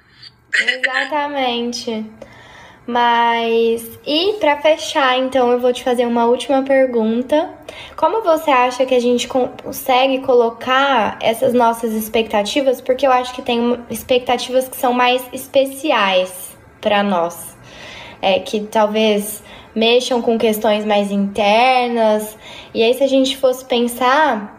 Exatamente. 0.53 1.91
Mas 2.87 3.83
e 4.05 4.33
para 4.39 4.57
fechar, 4.57 5.17
então 5.17 5.51
eu 5.51 5.59
vou 5.59 5.73
te 5.73 5.83
fazer 5.83 6.05
uma 6.05 6.25
última 6.25 6.61
pergunta. 6.61 7.49
Como 7.95 8.21
você 8.21 8.51
acha 8.51 8.85
que 8.85 8.93
a 8.93 8.99
gente 8.99 9.27
consegue 9.27 10.19
colocar 10.19 11.17
essas 11.19 11.53
nossas 11.53 11.93
expectativas? 11.93 12.79
Porque 12.81 13.07
eu 13.07 13.11
acho 13.11 13.33
que 13.33 13.41
tem 13.41 13.79
expectativas 13.89 14.67
que 14.69 14.77
são 14.77 14.93
mais 14.93 15.23
especiais 15.33 16.55
para 16.79 17.01
nós, 17.01 17.57
é 18.21 18.39
que 18.39 18.61
talvez 18.61 19.43
mexam 19.73 20.21
com 20.21 20.37
questões 20.37 20.85
mais 20.85 21.11
internas. 21.11 22.37
E 22.73 22.83
aí 22.83 22.93
se 22.93 23.03
a 23.03 23.07
gente 23.07 23.35
fosse 23.37 23.65
pensar 23.65 24.54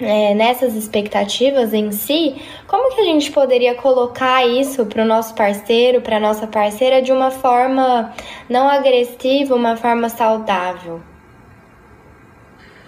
é, 0.00 0.34
nessas 0.34 0.74
expectativas 0.74 1.72
em 1.72 1.92
si, 1.92 2.34
como 2.66 2.94
que 2.94 3.00
a 3.00 3.04
gente 3.04 3.30
poderia 3.30 3.74
colocar 3.74 4.44
isso 4.44 4.84
para 4.86 5.02
o 5.02 5.06
nosso 5.06 5.34
parceiro, 5.34 6.00
para 6.00 6.18
nossa 6.18 6.46
parceira 6.46 7.00
de 7.00 7.12
uma 7.12 7.30
forma 7.30 8.14
não 8.48 8.68
agressiva, 8.68 9.54
uma 9.54 9.76
forma 9.76 10.08
saudável? 10.08 11.02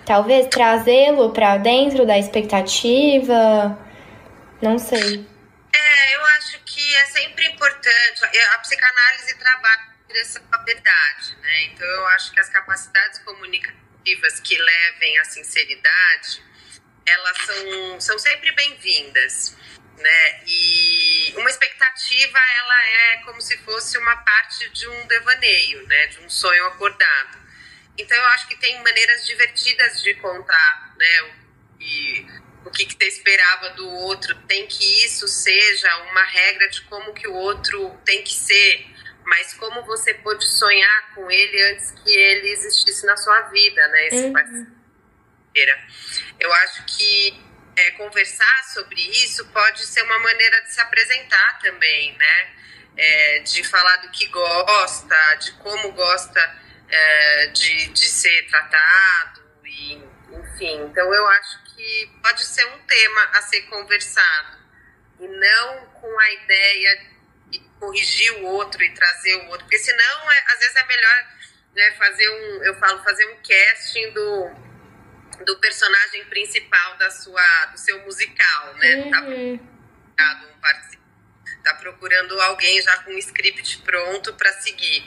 Talvez 0.05 0.47
trazê-lo 0.47 1.33
para 1.33 1.59
dentro 1.59 2.07
da 2.07 2.19
expectativa, 2.19 3.79
não 4.63 4.79
sei. 4.79 5.27
É, 5.75 6.17
eu 6.17 6.25
acho 6.39 6.61
que 6.65 6.97
é 6.97 7.07
sempre 7.07 7.47
importante. 7.47 8.25
A 8.55 8.59
psicanálise 8.59 9.37
trabalha 9.39 9.97
essa 10.11 10.41
verdade, 10.65 11.37
né? 11.43 11.65
Então 11.65 11.87
eu 11.87 12.07
acho 12.09 12.33
que 12.33 12.41
as 12.41 12.49
capacidades 12.49 13.19
comunicativas 13.21 14.41
que 14.41 14.57
levem 14.57 15.19
à 15.19 15.25
sinceridade 15.25 16.43
elas 17.07 17.39
são, 17.39 18.01
são 18.01 18.19
sempre 18.19 18.53
bem-vindas. 18.53 19.57
Né? 19.97 20.43
E 20.47 21.35
uma 21.37 21.49
expectativa, 21.49 22.39
ela 22.39 22.87
é 22.87 23.17
como 23.25 23.41
se 23.41 23.57
fosse 23.59 23.97
uma 23.97 24.17
parte 24.17 24.69
de 24.71 24.87
um 24.89 25.07
devaneio, 25.07 25.87
né? 25.87 26.07
De 26.09 26.21
um 26.21 26.29
sonho 26.29 26.67
acordado. 26.67 27.39
Então, 27.97 28.17
eu 28.17 28.27
acho 28.27 28.47
que 28.47 28.57
tem 28.57 28.83
maneiras 28.83 29.25
divertidas 29.25 30.03
de 30.03 30.15
contar, 30.17 30.95
né? 30.99 31.35
E 31.81 32.27
o 32.67 32.71
que, 32.71 32.85
que 32.85 32.95
você 32.95 33.09
esperava 33.09 33.71
do 33.71 33.89
outro, 33.89 34.35
tem 34.43 34.67
que 34.67 35.05
isso 35.05 35.27
seja 35.29 35.97
uma 36.11 36.25
regra 36.25 36.69
de 36.69 36.83
como 36.83 37.15
que 37.15 37.27
o 37.27 37.33
outro 37.33 37.91
tem 38.05 38.23
que 38.23 38.35
ser, 38.35 38.87
mas 39.25 39.55
como 39.55 39.83
você 39.85 40.13
pode 40.15 40.45
sonhar 40.47 41.15
com 41.15 41.31
ele 41.31 41.63
antes 41.73 41.93
que 41.93 42.11
ele 42.11 42.51
existisse 42.51 43.07
na 43.07 43.17
sua 43.17 43.41
vida, 43.43 43.89
né? 43.89 44.09
Esse 44.09 44.25
uhum. 44.25 44.33
Eu 46.39 46.53
acho 46.53 46.85
que 46.85 47.47
é, 47.77 47.91
conversar 47.93 48.65
sobre 48.65 49.01
isso 49.01 49.45
pode 49.49 49.85
ser 49.85 50.03
uma 50.03 50.19
maneira 50.19 50.63
de 50.63 50.73
se 50.73 50.81
apresentar 50.81 51.59
também, 51.61 52.17
né? 52.17 52.53
É, 52.97 53.39
de 53.41 53.63
falar 53.65 53.97
do 53.97 54.11
que 54.11 54.27
gosta, 54.27 55.35
de 55.35 55.53
como 55.53 55.93
gosta 55.93 56.41
é, 56.89 57.47
de, 57.49 57.89
de 57.89 58.09
ser 58.09 58.47
tratado, 58.49 59.43
e, 59.65 60.03
enfim. 60.33 60.83
Então, 60.85 61.13
eu 61.13 61.27
acho 61.29 61.65
que 61.65 62.11
pode 62.23 62.43
ser 62.45 62.65
um 62.67 62.79
tema 62.87 63.23
a 63.35 63.43
ser 63.43 63.63
conversado 63.63 64.59
e 65.21 65.29
não 65.29 65.87
com 66.01 66.21
a 66.21 66.33
ideia 66.33 67.07
de 67.51 67.59
corrigir 67.79 68.33
o 68.37 68.45
outro 68.45 68.83
e 68.83 68.95
trazer 68.95 69.35
o 69.35 69.49
outro, 69.49 69.65
porque 69.67 69.79
senão, 69.79 70.31
é, 70.31 70.45
às 70.53 70.59
vezes 70.59 70.77
é 70.77 70.87
melhor 70.87 71.27
né, 71.75 71.91
fazer 71.99 72.29
um, 72.31 72.65
eu 72.65 72.75
falo, 72.79 73.03
fazer 73.05 73.27
um 73.27 73.37
casting 73.43 74.11
do 74.13 74.66
do 75.45 75.59
personagem 75.59 76.25
principal 76.27 76.97
da 76.97 77.11
sua, 77.11 77.67
do 77.67 77.79
seu 77.79 78.01
musical, 78.03 78.75
né? 78.75 78.97
Uhum. 78.97 79.11
Tá, 79.11 79.23
um 79.23 80.57
tá 81.67 81.75
procurando 81.75 82.41
alguém 82.43 82.81
já 82.81 83.03
com 83.03 83.11
um 83.11 83.19
script 83.19 83.83
pronto 83.83 84.33
para 84.35 84.53
seguir. 84.53 85.05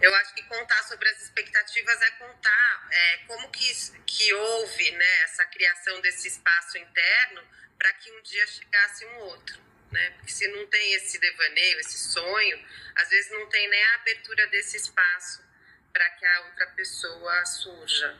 Eu 0.00 0.14
acho 0.16 0.34
que 0.34 0.42
contar 0.42 0.82
sobre 0.82 1.08
as 1.08 1.22
expectativas 1.22 2.02
é 2.02 2.10
contar 2.12 2.88
é, 2.90 3.16
como 3.26 3.50
que, 3.50 3.72
que 4.06 4.34
houve 4.34 4.90
né, 4.90 5.22
essa 5.22 5.46
criação 5.46 5.98
desse 6.02 6.28
espaço 6.28 6.76
interno 6.76 7.42
para 7.78 7.90
que 7.94 8.12
um 8.12 8.22
dia 8.22 8.46
chegasse 8.46 9.06
um 9.06 9.16
outro. 9.20 9.58
Né? 9.90 10.10
Porque 10.10 10.30
se 10.30 10.46
não 10.48 10.66
tem 10.66 10.92
esse 10.94 11.18
devaneio, 11.18 11.80
esse 11.80 11.96
sonho, 11.96 12.66
às 12.96 13.08
vezes 13.08 13.30
não 13.30 13.48
tem 13.48 13.66
nem 13.70 13.82
a 13.82 13.94
abertura 13.94 14.46
desse 14.48 14.76
espaço 14.76 15.42
para 15.90 16.10
que 16.10 16.26
a 16.26 16.40
outra 16.42 16.66
pessoa 16.72 17.46
surja. 17.46 18.18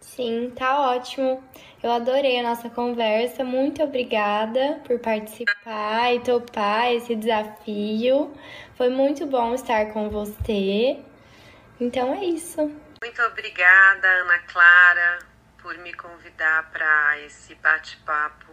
Sim, 0.00 0.50
tá 0.56 0.80
ótimo. 0.92 1.42
Eu 1.82 1.92
adorei 1.92 2.40
a 2.40 2.42
nossa 2.42 2.70
conversa. 2.70 3.44
Muito 3.44 3.82
obrigada 3.82 4.80
por 4.86 4.98
participar 4.98 6.14
e 6.14 6.20
topar 6.20 6.92
esse 6.92 7.14
desafio. 7.14 8.34
Foi 8.76 8.88
muito 8.88 9.26
bom 9.26 9.54
estar 9.54 9.92
com 9.92 10.08
você. 10.08 10.98
Então 11.78 12.14
é 12.14 12.24
isso. 12.24 12.60
Muito 13.02 13.22
obrigada, 13.22 14.08
Ana 14.08 14.38
Clara, 14.40 15.18
por 15.62 15.76
me 15.78 15.92
convidar 15.94 16.70
para 16.70 17.18
esse 17.20 17.54
bate-papo 17.56 18.52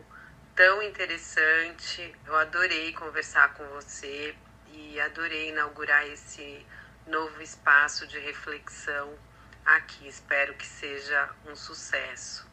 tão 0.55 0.81
interessante. 0.83 2.13
Eu 2.25 2.35
adorei 2.35 2.93
conversar 2.93 3.53
com 3.53 3.65
você 3.69 4.35
e 4.71 4.99
adorei 4.99 5.49
inaugurar 5.49 6.05
esse 6.07 6.65
novo 7.07 7.41
espaço 7.41 8.05
de 8.07 8.19
reflexão 8.19 9.13
aqui. 9.67 10.07
Espero 10.07 10.53
que 10.53 10.65
seja 10.65 11.29
um 11.45 11.55
sucesso. 11.55 12.47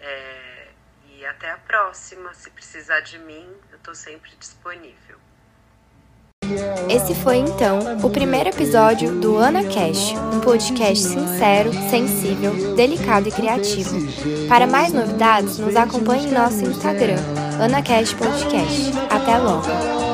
É, 0.00 0.68
e 1.08 1.24
até 1.24 1.50
a 1.50 1.58
próxima. 1.58 2.34
Se 2.34 2.50
precisar 2.50 3.00
de 3.00 3.18
mim, 3.18 3.48
eu 3.70 3.76
estou 3.76 3.94
sempre 3.94 4.30
disponível. 4.38 5.18
Esse 6.90 7.14
foi 7.14 7.38
então 7.38 7.78
o 8.02 8.10
primeiro 8.10 8.50
episódio 8.50 9.18
do 9.18 9.38
Ana 9.38 9.64
Cash, 9.64 10.12
um 10.12 10.40
podcast 10.40 11.02
sincero, 11.02 11.72
sensível, 11.88 12.74
delicado 12.76 13.28
e 13.28 13.32
criativo. 13.32 13.96
Para 14.46 14.66
mais 14.66 14.92
novidades, 14.92 15.58
nos 15.58 15.74
acompanhe 15.74 16.26
em 16.26 16.32
nosso 16.32 16.62
Instagram, 16.62 17.16
Ana 17.58 17.82
Cash 17.82 18.12
Podcast. 18.12 18.92
Até 19.10 19.38
logo! 19.38 20.13